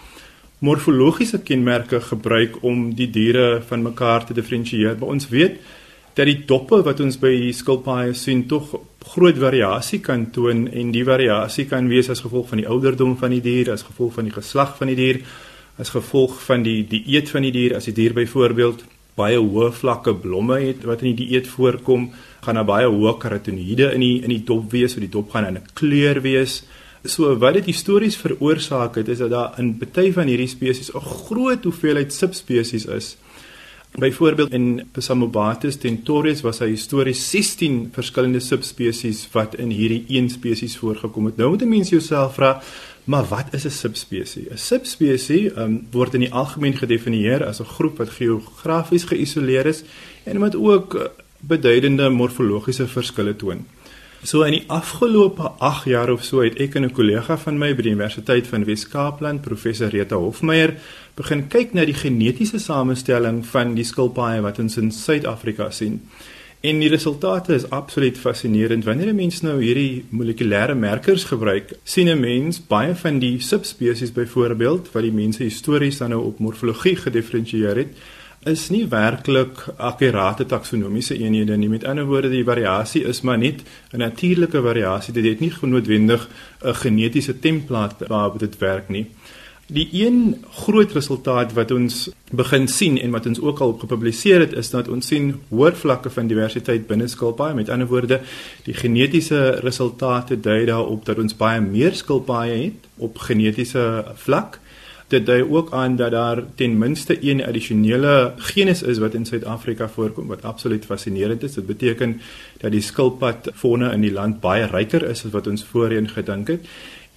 morfologiese 0.58 1.38
kenmerke 1.38 2.00
gebruik 2.00 2.62
om 2.62 2.94
die 2.94 3.10
diere 3.10 3.62
van 3.66 3.82
mekaar 3.82 4.24
te 4.24 4.34
diferensieer. 4.34 4.96
Maar 4.98 5.08
ons 5.08 5.28
weet 5.28 5.60
dat 6.16 6.24
die 6.24 6.38
doppe 6.48 6.80
wat 6.84 7.00
ons 7.04 7.18
by 7.20 7.30
die 7.36 7.52
skilpaaie 7.52 8.14
sien 8.16 8.46
tog 8.48 8.72
groot 9.12 9.36
variasie 9.38 10.00
kan 10.04 10.30
toon 10.32 10.64
en 10.72 10.92
die 10.94 11.04
variasie 11.04 11.66
kan 11.68 11.90
wees 11.92 12.08
as 12.12 12.22
gevolg 12.24 12.48
van 12.50 12.62
die 12.62 12.68
ouderdom 12.72 13.18
van 13.20 13.34
die 13.36 13.42
dier, 13.44 13.70
as 13.74 13.84
gevolg 13.84 14.16
van 14.16 14.28
die 14.28 14.34
geslag 14.34 14.72
van 14.78 14.90
die 14.90 14.96
dier, 14.96 15.20
as 15.76 15.92
gevolg 15.92 16.38
van 16.46 16.64
die 16.64 16.80
dieet 16.88 17.28
van 17.30 17.44
die 17.44 17.52
dier, 17.52 17.76
as 17.76 17.90
die 17.90 17.94
dier 17.98 18.16
byvoorbeeld 18.16 18.86
baie 19.16 19.36
hoë 19.36 19.68
vlakke 19.76 20.14
blomme 20.20 20.58
het 20.60 20.88
wat 20.88 21.04
in 21.04 21.12
die 21.12 21.26
dieet 21.26 21.48
voorkom, 21.52 22.08
gaan 22.44 22.60
daar 22.60 22.68
baie 22.68 22.88
hoë 22.88 23.14
karotinoïde 23.20 23.92
in 23.92 24.04
die 24.04 24.16
in 24.24 24.32
die 24.32 24.42
dop 24.48 24.72
wees, 24.72 24.96
so 24.96 25.04
die 25.04 25.12
dop 25.12 25.30
gaan 25.36 25.52
'n 25.52 25.62
kleur 25.74 26.22
wees. 26.24 26.64
So 27.04 27.36
wat 27.36 27.54
dit 27.54 27.66
histories 27.66 28.16
veroorsaak 28.16 28.96
het 28.96 29.08
is 29.08 29.18
dat 29.18 29.30
daar 29.30 29.58
in 29.58 29.78
baie 29.78 30.12
van 30.12 30.28
hierdie 30.28 30.48
spesies 30.48 30.90
'n 30.94 31.00
groot 31.00 31.64
hoeveelheid 31.64 32.12
subspesies 32.12 32.86
is 32.86 33.16
Byvoorbeeld 33.96 34.52
in 34.52 34.88
Psammobates 34.92 35.78
tentorius 35.80 36.42
was 36.44 36.58
hy 36.60 36.66
histories 36.74 37.22
16 37.30 37.78
verskillende 37.94 38.42
subspesies 38.44 39.22
wat 39.32 39.54
in 39.56 39.70
hierdie 39.72 40.02
een 40.12 40.28
spesies 40.28 40.74
voorgekom 40.76 41.30
het. 41.30 41.38
Nou 41.40 41.48
moet 41.54 41.62
'n 41.62 41.68
mens 41.68 41.88
jouself 41.88 42.34
vra, 42.34 42.60
maar 43.04 43.24
wat 43.24 43.54
is 43.54 43.64
'n 43.64 43.70
subspesie? 43.70 44.50
'n 44.50 44.58
Subspesie 44.58 45.50
um, 45.56 45.86
word 45.90 46.14
in 46.14 46.20
die 46.20 46.32
algemeen 46.32 46.76
gedefinieer 46.76 47.44
as 47.44 47.60
'n 47.60 47.64
groep 47.64 47.96
wat 47.98 48.10
geografies 48.10 49.04
geïsoleer 49.04 49.66
is 49.66 49.82
en 50.24 50.38
wat 50.38 50.56
ook 50.56 50.94
eh, 50.94 51.08
beduidende 51.40 52.08
morfologiese 52.08 52.86
verskille 52.86 53.36
toon. 53.36 53.64
So 54.24 54.42
in 54.42 54.52
die 54.56 54.64
afgelope 54.72 55.52
8 55.58 55.84
jaar 55.84 56.10
of 56.10 56.24
so 56.24 56.40
het 56.40 56.56
ek 56.60 56.74
en 56.74 56.84
'n 56.84 56.92
kollega 56.92 57.36
van 57.38 57.58
my 57.58 57.74
by 57.74 57.82
die 57.82 57.92
Universiteit 57.92 58.46
van 58.46 58.64
Wes-Kaapland, 58.64 59.42
professor 59.42 59.88
Rita 59.88 60.16
Hofmeyer, 60.16 60.74
begin 61.14 61.48
kyk 61.48 61.72
na 61.74 61.84
die 61.84 61.94
genetiese 61.94 62.58
samestelling 62.58 63.46
van 63.46 63.74
die 63.74 63.84
skilpaaie 63.84 64.40
wat 64.40 64.58
ons 64.58 64.76
in 64.76 64.90
Suid-Afrika 64.90 65.70
sien. 65.70 66.00
En 66.60 66.80
die 66.80 66.88
resultate 66.88 67.54
is 67.54 67.70
absoluut 67.70 68.18
fascinerend. 68.18 68.84
Wanneer 68.84 69.12
'n 69.12 69.16
mens 69.16 69.40
nou 69.40 69.62
hierdie 69.62 70.04
molekulêre 70.10 70.74
merkers 70.74 71.24
gebruik, 71.24 71.78
sien 71.84 72.08
'n 72.08 72.20
mens 72.20 72.66
baie 72.66 72.94
van 72.94 73.18
die 73.18 73.40
subspesies 73.40 74.12
byvoorbeeld 74.12 74.92
wat 74.92 75.02
die 75.02 75.12
mense 75.12 75.42
histories 75.42 75.98
dan 75.98 76.10
nou 76.10 76.24
op 76.24 76.38
morfologie 76.38 76.96
gedifferensieer 76.96 77.76
het, 77.76 77.88
is 78.46 78.68
nie 78.70 78.84
werklik 78.86 79.64
akkurate 79.76 80.46
taksonomiese 80.46 81.16
eenhede 81.18 81.56
nie. 81.58 81.68
Met 81.68 81.84
ander 81.84 82.06
woorde, 82.06 82.30
die 82.30 82.44
variasie 82.46 83.02
is 83.04 83.20
maar 83.20 83.38
net 83.38 83.62
'n 83.92 83.98
natuurlike 83.98 84.62
variasie. 84.62 85.12
Dit 85.12 85.24
het 85.24 85.40
nie 85.40 85.52
noodwendig 85.60 86.28
'n 86.62 86.74
genetiese 86.74 87.38
template 87.38 88.06
waarop 88.08 88.38
dit 88.38 88.58
werk 88.58 88.88
nie. 88.88 89.06
Die 89.66 89.88
een 89.92 90.44
groot 90.50 90.92
resultaat 90.92 91.52
wat 91.52 91.70
ons 91.70 92.10
begin 92.30 92.68
sien 92.68 93.00
en 93.00 93.10
wat 93.10 93.26
ons 93.26 93.40
ook 93.40 93.58
al 93.58 93.72
gepubliseer 93.72 94.40
het 94.40 94.52
is 94.52 94.70
dat 94.70 94.88
ons 94.88 95.06
sien 95.06 95.40
hoër 95.48 95.74
vlakke 95.76 96.10
van 96.10 96.26
diversiteit 96.26 96.86
binne 96.86 97.08
skilpaaie. 97.08 97.54
Met 97.54 97.68
ander 97.68 97.86
woorde, 97.86 98.20
die 98.62 98.74
genetiese 98.74 99.58
resultate 99.66 100.40
dui 100.40 100.64
daarop 100.64 101.04
dat 101.04 101.18
ons 101.18 101.36
baie 101.36 101.60
meer 101.60 101.94
skilpaaie 101.94 102.64
het 102.64 102.86
op 102.96 103.18
genetiese 103.18 104.04
vlak 104.14 104.60
dit 105.08 105.26
dui 105.26 105.42
ook 105.42 105.72
aan 105.72 105.96
dat 105.96 106.10
daar 106.10 106.42
ten 106.54 106.78
minste 106.78 107.16
een 107.22 107.44
addisionele 107.44 108.32
genus 108.36 108.82
is 108.82 108.98
wat 108.98 109.14
in 109.14 109.26
Suid-Afrika 109.26 109.88
voorkom 109.88 110.26
wat 110.26 110.42
absoluut 110.42 110.84
fascinerend 110.84 111.42
is. 111.42 111.54
Dit 111.54 111.66
beteken 111.66 112.20
dat 112.58 112.70
die 112.70 112.80
skilpad 112.80 113.50
fauna 113.54 113.92
in 113.92 114.00
die 114.00 114.12
land 114.12 114.40
baie 114.40 114.66
ryker 114.66 115.06
is 115.08 115.24
as 115.24 115.30
wat 115.30 115.46
ons 115.46 115.64
voorheen 115.64 116.08
gedink 116.08 116.48
het. 116.48 116.66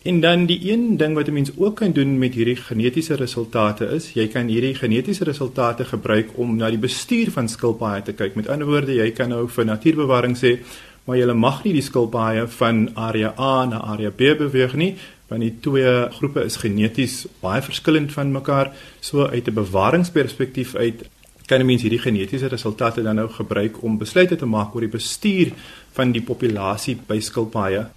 En 0.01 0.21
dan 0.21 0.45
die 0.45 0.71
een 0.71 0.97
ding 0.97 1.15
wat 1.15 1.27
'n 1.27 1.33
mens 1.33 1.51
ook 1.57 1.75
kan 1.75 1.91
doen 1.91 2.17
met 2.17 2.33
hierdie 2.33 2.55
genetiese 2.55 3.15
resultate 3.15 3.85
is, 3.85 4.13
jy 4.13 4.27
kan 4.27 4.47
hierdie 4.47 4.75
genetiese 4.75 5.23
resultate 5.23 5.85
gebruik 5.85 6.29
om 6.33 6.55
na 6.55 6.69
die 6.69 6.77
bestuur 6.77 7.31
van 7.31 7.49
skilpaaie 7.49 8.01
te 8.01 8.13
kyk. 8.13 8.35
Met 8.35 8.47
ander 8.47 8.67
woorde, 8.67 8.93
jy 8.93 9.11
kan 9.11 9.29
nou 9.29 9.49
vir 9.49 9.65
natuurbewaring 9.65 10.37
sê, 10.37 10.59
maar 11.03 11.17
jy 11.17 11.33
mag 11.33 11.63
nie 11.63 11.73
die 11.73 11.81
skilpaaie 11.81 12.47
van 12.47 12.89
area 12.95 13.33
A 13.39 13.65
na 13.65 13.81
area 13.81 14.09
B 14.09 14.37
beweeg 14.37 14.73
nie, 14.73 14.95
want 15.29 15.41
die 15.41 15.53
twee 15.61 16.09
groepe 16.17 16.43
is 16.43 16.57
geneties 16.57 17.27
baie 17.41 17.61
verskillend 17.61 18.11
van 18.11 18.31
mekaar. 18.31 18.73
So 18.99 19.27
uit 19.27 19.47
'n 19.47 19.53
bewaringsperspektief 19.53 20.75
uit 20.75 21.07
kan 21.49 21.65
mense 21.65 21.87
hierdie 21.87 22.01
genetiese 22.01 22.47
resultate 22.47 23.01
dan 23.01 23.15
nou 23.15 23.29
gebruik 23.33 23.83
om 23.83 23.97
besluite 23.97 24.35
te 24.35 24.45
maak 24.45 24.75
oor 24.75 24.85
die 24.85 24.97
bestuur 24.97 25.53
van 25.97 26.11
die 26.11 26.21
populasie 26.21 26.97
by 27.07 27.19
skilpaaie. 27.19 27.87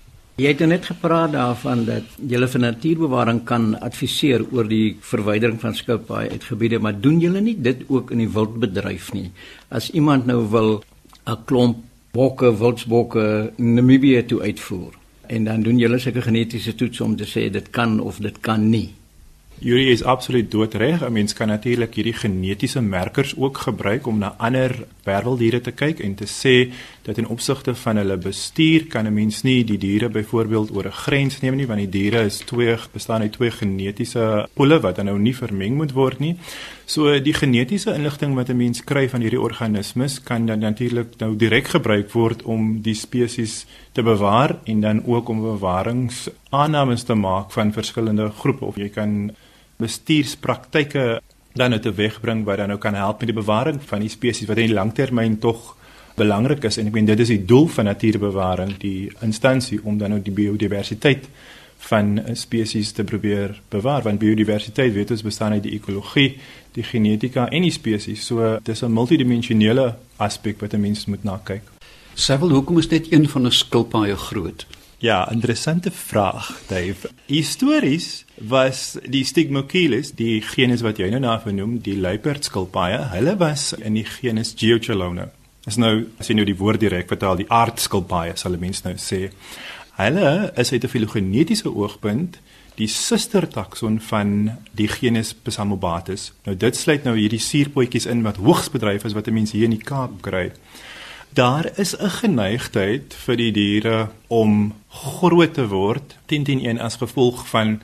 Jy 0.41 0.49
het 0.49 0.63
nou 0.65 0.71
net 0.71 0.87
gepraat 0.89 1.35
daarvan 1.35 1.85
dat 1.85 2.15
julle 2.17 2.49
vir 2.49 2.61
natuurbewaring 2.61 3.43
kan 3.45 3.75
adviseer 3.85 4.47
oor 4.49 4.65
die 4.65 4.97
verwydering 5.05 5.61
van 5.61 5.77
skilpaaie 5.77 6.31
uit 6.33 6.47
gebiede, 6.49 6.81
maar 6.81 6.97
doen 6.97 7.21
julle 7.21 7.43
nie 7.45 7.59
dit 7.61 7.85
ook 7.89 8.15
in 8.17 8.25
die 8.25 8.31
wildbedryf 8.33 9.13
nie? 9.13 9.29
As 9.69 9.91
iemand 9.91 10.27
nou 10.27 10.49
wil 10.49 10.83
'n 11.27 11.45
klomp 11.45 11.85
bokke, 12.13 12.57
wildsbokke 12.57 13.53
Namibië 13.57 14.25
toe 14.27 14.41
uitvoer, 14.41 15.02
en 15.33 15.45
dan 15.49 15.63
doen 15.63 15.79
julle 15.81 15.99
seker 15.99 16.23
genetiese 16.23 16.75
toets 16.75 17.01
om 17.01 17.17
te 17.17 17.29
sê 17.29 17.49
dit 17.51 17.71
kan 17.71 18.01
of 18.01 18.21
dit 18.21 18.41
kan 18.41 18.69
nie. 18.71 18.91
Jury 19.63 19.93
is 19.93 20.03
absoluut 20.03 20.51
doodreg. 20.51 21.03
'n 21.03 21.13
Mens 21.13 21.33
kan 21.39 21.49
natuurlik 21.49 21.95
hierdie 21.95 22.19
genetiese 22.19 22.81
merkers 22.83 23.37
ook 23.37 23.59
gebruik 23.59 24.07
om 24.07 24.19
na 24.19 24.35
ander 24.39 24.87
werveldiere 25.05 25.61
te 25.61 25.71
kyk 25.71 26.01
en 26.01 26.15
te 26.15 26.27
sê 26.27 26.73
dat 27.03 27.19
in 27.19 27.27
opsigte 27.27 27.75
van 27.75 27.97
hulle 27.97 28.17
bestuur 28.17 28.87
kan 28.87 29.07
'n 29.07 29.15
mens 29.15 29.43
nie 29.43 29.65
die 29.65 29.79
diere 29.79 30.09
byvoorbeeld 30.09 30.71
oor 30.77 30.87
'n 30.87 31.01
grens 31.05 31.41
neem 31.41 31.57
nie 31.57 31.67
want 31.67 31.79
die 31.79 31.89
diere 31.89 32.25
is 32.25 32.39
twee 32.39 32.77
bestaan 32.93 33.21
uit 33.21 33.33
twee 33.33 33.51
genetiese 33.51 34.49
poele 34.55 34.81
wat 34.81 34.97
dan 34.97 35.05
nou 35.05 35.19
nie 35.19 35.37
vermeng 35.37 35.77
moet 35.77 35.93
word 35.93 36.19
nie. 36.19 36.37
So 36.85 37.21
die 37.21 37.35
genetiese 37.35 37.95
inligting 37.95 38.35
wat 38.35 38.49
'n 38.49 38.57
mens 38.57 38.85
kry 38.85 39.09
van 39.09 39.21
hierdie 39.21 39.41
organismes 39.41 40.23
kan 40.23 40.47
dan 40.47 40.59
natuurlik 40.59 41.19
nou 41.19 41.37
direk 41.37 41.67
gebruik 41.69 42.11
word 42.13 42.43
om 42.43 42.83
die 42.83 42.95
spesies 42.95 43.67
te 43.93 44.03
bewaar 44.03 44.59
en 44.65 44.81
dan 44.81 45.07
ook 45.07 45.29
om 45.29 45.41
bewaringsaannames 45.41 47.03
te 47.03 47.15
maak 47.15 47.51
van 47.51 47.73
verskillende 47.73 48.31
groepe 48.31 48.65
of 48.65 48.77
jy 48.77 48.89
kan 48.89 49.31
bestuurspraktyke 49.77 51.21
dan 51.55 51.73
uit 51.73 51.83
te 51.83 51.93
wegbring 51.93 52.45
wat 52.45 52.57
dan 52.57 52.69
nou 52.69 52.79
kan 52.79 52.95
help 52.95 53.19
met 53.19 53.29
die 53.29 53.41
bewaring 53.43 53.81
van 53.83 54.01
die 54.01 54.09
spesies 54.09 54.49
wat 54.49 54.57
in 54.57 54.67
die 54.67 54.75
langtermyn 54.75 55.39
tog 55.39 55.77
belangrik 56.17 56.65
is 56.65 56.79
en 56.79 56.87
ek 56.87 56.93
meen 56.93 57.09
dit 57.09 57.21
is 57.25 57.29
die 57.29 57.45
doel 57.45 57.69
van 57.69 57.85
natuurbewaring 57.85 58.77
die 58.79 59.11
instansie 59.21 59.81
om 59.83 59.99
dan 59.99 60.11
nou 60.11 60.21
die 60.23 60.35
biodiversiteit 60.35 61.29
van 61.89 62.21
spesies 62.39 62.93
te 62.93 63.05
probeer 63.05 63.61
bewaar 63.69 64.03
want 64.03 64.23
biodiversiteit 64.23 64.93
weet 64.95 65.11
ons 65.11 65.25
bestaan 65.27 65.53
uit 65.53 65.63
die 65.63 65.75
ekologie, 65.79 66.37
die 66.77 66.85
genetika 66.87 67.49
en 67.51 67.67
die 67.67 67.75
spesies. 67.75 68.27
So 68.27 68.59
dis 68.63 68.83
'n 68.83 68.93
multidimensionele 68.93 69.95
aspek 70.17 70.61
wat 70.61 70.75
'n 70.75 70.81
mens 70.81 71.07
moet 71.07 71.25
na 71.25 71.41
kyk. 71.45 71.63
Sevel, 72.15 72.51
hoekom 72.51 72.79
is 72.79 72.89
dit 72.89 73.13
een 73.13 73.29
van 73.29 73.47
'n 73.47 73.51
skilpaaie 73.51 74.17
groot? 74.17 74.67
Ja, 74.99 75.31
interessante 75.31 75.91
vraag, 75.91 76.61
Dave. 76.69 77.09
Histories 77.27 78.25
was 78.35 78.97
die 79.03 79.25
Stigmocheles, 79.25 80.13
die 80.13 80.41
genus 80.43 80.81
wat 80.81 80.97
jy 80.99 81.09
nou 81.11 81.21
na 81.21 81.41
vernoem, 81.41 81.81
die 81.83 81.97
luiperdskilpaaie, 81.99 82.99
hulle 83.11 83.37
was 83.37 83.73
in 83.73 83.95
die 83.95 84.05
genus 84.05 84.55
Geochelona. 84.57 85.31
Is 85.67 85.79
nou 85.79 86.09
as 86.19 86.27
jy 86.27 86.35
nou 86.35 86.45
die 86.45 86.59
woord 86.59 86.81
direk 86.83 87.09
vertaal, 87.09 87.37
die 87.39 87.51
aardskilpaaie 87.51 88.35
sal 88.37 88.59
mense 88.59 88.83
nou 88.87 88.97
sê. 88.99 89.31
Hulle 89.95 90.53
is 90.59 90.73
uit 90.73 90.85
'n 90.85 90.89
filogenetiese 90.89 91.71
oogpunt 91.71 92.41
die 92.77 92.89
suster 92.89 93.49
takson 93.49 94.01
van 94.01 94.59
die 94.73 94.89
genus 94.89 95.35
Psammobates. 95.35 96.33
Nou 96.47 96.57
dit 96.57 96.77
sluit 96.77 97.05
nou 97.05 97.17
hierdie 97.17 97.41
suurpotjies 97.41 98.07
in 98.07 98.23
wat 98.23 98.37
hoogs 98.37 98.71
bedryf 98.73 99.05
is 99.05 99.13
wat 99.13 99.31
mense 99.31 99.57
hier 99.57 99.69
in 99.69 99.77
die 99.77 99.85
Kaap 99.85 100.23
kry. 100.23 100.53
Daar 101.35 101.71
is 101.79 101.95
'n 101.97 102.11
geneigtheid 102.11 103.15
vir 103.15 103.37
die 103.37 103.53
diere 103.53 104.09
om 104.29 104.75
groot 104.89 105.55
te 105.55 105.69
word 105.69 106.17
teen 106.27 106.45
teen 106.45 106.65
een 106.65 106.81
as 106.81 106.97
gevolg 106.97 107.49
van 107.49 107.81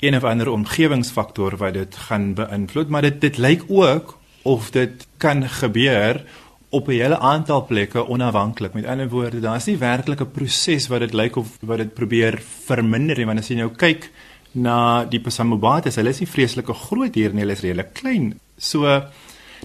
een 0.00 0.16
of 0.16 0.24
ander 0.24 0.48
omgewingsfaktor 0.48 1.56
wat 1.56 1.74
dit 1.74 1.96
gaan 1.96 2.34
beïnvloed, 2.34 2.88
maar 2.88 3.02
dit 3.02 3.20
dit 3.20 3.38
lyk 3.38 3.62
ook 3.68 4.18
of 4.42 4.70
dit 4.70 5.06
kan 5.16 5.48
gebeur 5.48 6.24
op 6.72 6.88
'n 6.88 7.00
hele 7.00 7.18
aantal 7.18 7.66
plekke 7.66 8.08
onafhanklik. 8.08 8.74
Met 8.74 8.86
ander 8.86 9.08
woorde, 9.08 9.40
daar's 9.40 9.66
nie 9.66 9.78
werklik 9.78 10.20
'n 10.20 10.30
proses 10.30 10.88
wat 10.88 11.00
dit 11.00 11.12
lyk 11.12 11.36
of 11.36 11.58
wat 11.60 11.78
dit 11.78 11.94
probeer 11.94 12.42
verminder 12.64 13.16
nie, 13.16 13.26
want 13.26 13.38
as 13.38 13.48
jy 13.48 13.56
nou 13.56 13.70
kyk 13.76 14.10
na 14.52 15.04
die 15.04 15.20
Psammobates, 15.20 15.96
hulle 15.96 16.08
is 16.08 16.20
nie 16.20 16.28
vreeslike 16.28 16.74
groot 16.74 17.14
hier 17.14 17.32
nie, 17.32 17.40
hulle 17.40 17.52
is 17.52 17.60
redelik 17.60 17.92
klein. 17.94 18.40
So 18.58 19.02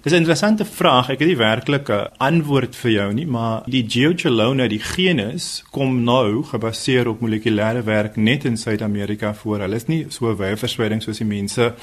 Dis 0.04 0.12
'n 0.12 0.16
interessante 0.16 0.66
vraag. 0.66 1.10
Ek 1.10 1.20
het 1.20 1.28
nie 1.28 1.38
werklik 1.38 1.90
'n 1.90 2.08
antwoord 2.18 2.76
vir 2.76 2.92
jou 2.92 3.14
nie, 3.14 3.26
maar 3.26 3.64
die 3.66 3.86
Geochelona, 3.88 4.68
die 4.68 4.80
genus, 4.80 5.64
kom 5.72 6.04
nou 6.04 6.44
gebaseer 6.44 7.08
op 7.08 7.20
molekulêre 7.20 7.84
werk 7.84 8.16
net 8.16 8.46
in 8.46 8.58
Suid-Amerika 8.58 9.34
voor. 9.34 9.60
Hulle 9.60 9.76
is 9.76 9.88
nie 9.88 10.06
so 10.10 10.36
wye 10.36 10.56
verspreiding 10.56 11.02
soos 11.02 11.18
die 11.18 11.26
mense 11.26 11.74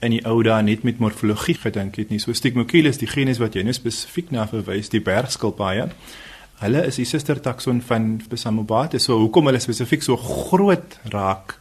in 0.00 0.14
die 0.14 0.22
ou 0.26 0.42
dae 0.42 0.62
net 0.62 0.84
met 0.86 0.98
morfologie 1.02 1.56
gedink 1.58 1.96
het 1.96 2.10
nie. 2.10 2.20
So 2.22 2.32
Stigmocheles, 2.32 2.98
die 2.98 3.10
genus 3.10 3.40
wat 3.42 3.54
jy 3.54 3.64
nou 3.66 3.74
spesifiek 3.74 4.30
na 4.30 4.46
verwys, 4.46 4.90
die 4.92 5.02
bergskilpaaie. 5.02 5.88
Hulle 6.58 6.82
is 6.86 6.98
die 6.98 7.06
suster 7.06 7.38
takson 7.42 7.80
van 7.86 8.16
Psammobates. 8.28 9.04
So 9.06 9.18
hoekom 9.18 9.50
hulle 9.50 9.60
spesifiek 9.62 10.02
so 10.02 10.16
groot 10.16 10.98
raak? 11.12 11.58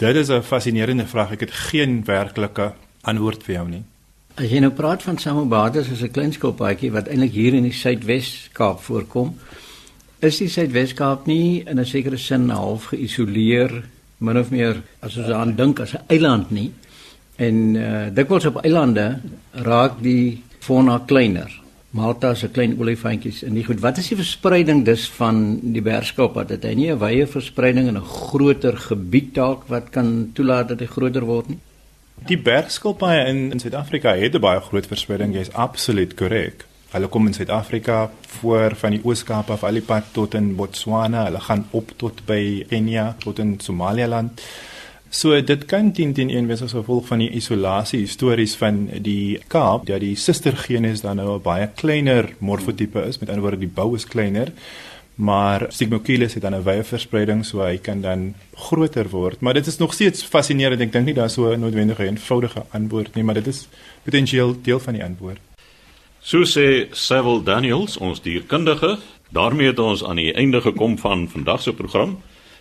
Dit 0.00 0.16
is 0.16 0.30
'n 0.30 0.42
fascinerende 0.42 1.06
vraag. 1.06 1.32
Ek 1.32 1.40
het 1.40 1.50
geen 1.50 2.04
werklike 2.04 2.72
antwoord 3.02 3.42
vir 3.42 3.54
jou 3.54 3.68
nie. 3.68 3.84
As 4.36 4.50
jy 4.50 4.60
nou 4.60 4.70
praat 4.70 5.02
van 5.02 5.18
Samobates 5.18 5.90
as 5.90 6.02
'n 6.02 6.10
klein 6.10 6.32
skilpaadjie 6.32 6.92
wat 6.92 7.08
eintlik 7.08 7.32
hier 7.32 7.54
in 7.54 7.62
die 7.62 7.72
Suidwes-Kaap 7.72 8.80
voorkom, 8.80 9.34
is 10.20 10.38
die 10.38 10.48
Suidwes-Kaap 10.48 11.26
nie 11.26 11.62
in 11.66 11.78
'n 11.78 11.84
sekere 11.84 12.16
sin 12.16 12.48
half 12.48 12.86
geïsoleer 12.92 13.84
min 14.18 14.38
of 14.38 14.50
meer 14.50 14.82
as 15.00 15.16
ons 15.16 15.30
aan 15.30 15.56
dink 15.56 15.80
as 15.80 15.94
'n 15.94 16.04
eiland 16.08 16.50
nie. 16.50 16.72
En 17.40 17.56
uh, 17.74 18.06
dikwels 18.12 18.44
op 18.50 18.60
eilande 18.64 19.06
raak 19.64 20.02
die 20.04 20.42
fauna 20.60 20.98
kleiner. 21.08 21.48
Malta 21.96 22.34
se 22.38 22.50
klein 22.52 22.76
olifantjies 22.78 23.40
en 23.42 23.56
nie 23.56 23.64
goed. 23.66 23.80
Wat 23.82 23.98
is 23.98 24.10
die 24.12 24.18
verspreiding 24.20 24.84
dus 24.86 25.08
van 25.16 25.58
die 25.74 25.82
bergskap? 25.82 26.36
Het 26.38 26.68
hy 26.68 26.74
nie 26.78 26.90
'n 26.92 27.00
wye 27.00 27.26
verspreiding 27.26 27.88
in 27.88 27.96
'n 27.96 28.04
groter 28.04 28.76
gebied 28.76 29.34
dalk 29.34 29.64
wat 29.68 29.90
kan 29.90 30.30
toelaat 30.34 30.68
dat 30.68 30.80
hy 30.80 30.86
groter 30.86 31.24
word 31.24 31.48
nie? 31.48 31.58
Die 32.26 32.38
bergskilpaaie 32.38 33.26
in 33.26 33.50
in 33.52 33.58
Suid-Afrika 33.58 34.14
het 34.14 34.34
'n 34.34 34.40
baie 34.40 34.60
groot 34.60 34.86
verspreiding, 34.86 35.34
jy's 35.34 35.52
absoluut 35.52 36.14
korrek. 36.14 36.66
Hulle 36.90 37.08
kom 37.08 37.26
in 37.26 37.34
Suid-Afrika 37.34 38.10
voor 38.26 38.74
van 38.74 38.90
die 38.90 39.00
Oos-Kaap 39.04 39.50
af 39.50 39.64
al 39.64 39.72
die 39.72 39.82
pad 39.82 40.04
tot 40.12 40.34
in 40.34 40.56
Botswana, 40.56 41.24
hulle 41.24 41.40
gaan 41.40 41.66
op 41.70 41.92
tot 41.96 42.24
by 42.26 42.64
Kenia, 42.68 43.14
tot 43.18 43.38
in 43.38 43.60
Somaliland. 43.60 44.40
So 45.10 45.40
dit 45.42 45.64
kan 45.66 45.92
teen 45.92 46.12
teen 46.14 46.30
een 46.30 46.46
wees 46.46 46.62
as 46.62 46.72
gevolg 46.72 47.06
van 47.06 47.18
die 47.18 47.30
isolasie 47.30 48.06
stories 48.06 48.54
van 48.56 48.88
die 49.02 49.40
Kaap, 49.48 49.86
dat 49.86 50.00
die 50.00 50.16
sustergenus 50.16 51.00
dan 51.00 51.16
nou 51.16 51.38
'n 51.38 51.42
baie 51.42 51.66
kleiner 51.74 52.34
morfotipe 52.38 53.00
is, 53.08 53.18
met 53.18 53.28
ander 53.28 53.42
woorde 53.42 53.58
die 53.58 53.74
bou 53.74 53.94
is 53.94 54.04
kleiner 54.04 54.52
maar 55.20 55.66
Stigmocheles 55.68 56.34
het 56.34 56.42
dan 56.42 56.54
'n 56.54 56.62
wye 56.62 56.84
verspreiding 56.84 57.46
so 57.46 57.60
hy 57.60 57.78
kan 57.78 58.00
dan 58.00 58.34
groter 58.54 59.08
word. 59.08 59.40
Maar 59.40 59.54
dit 59.54 59.66
is 59.66 59.76
nog 59.76 59.92
steeds 59.92 60.22
fascinerend. 60.22 60.80
Ek 60.80 60.92
dink 60.92 61.04
nie 61.04 61.14
daar 61.14 61.30
so 61.30 61.52
'n 61.52 61.60
noodwendige 61.60 62.04
eenvoudige 62.04 62.64
antwoord 62.70 63.14
nie, 63.14 63.24
maar 63.24 63.34
dit 63.34 63.46
is 63.46 63.68
potensieel 64.02 64.56
deel 64.62 64.80
van 64.80 64.94
die 64.94 65.04
antwoord. 65.04 65.38
So 66.20 66.44
sê 66.44 66.86
Sewil 66.90 67.42
Daniels, 67.42 67.96
ons 67.96 68.22
dierkundige. 68.22 68.98
daarmee 69.32 69.66
het 69.66 69.78
ons 69.78 70.04
aan 70.04 70.16
die 70.16 70.32
einde 70.32 70.60
gekom 70.60 70.98
van 70.98 71.28
vandag 71.28 71.62
se 71.62 71.72
program. 71.72 72.18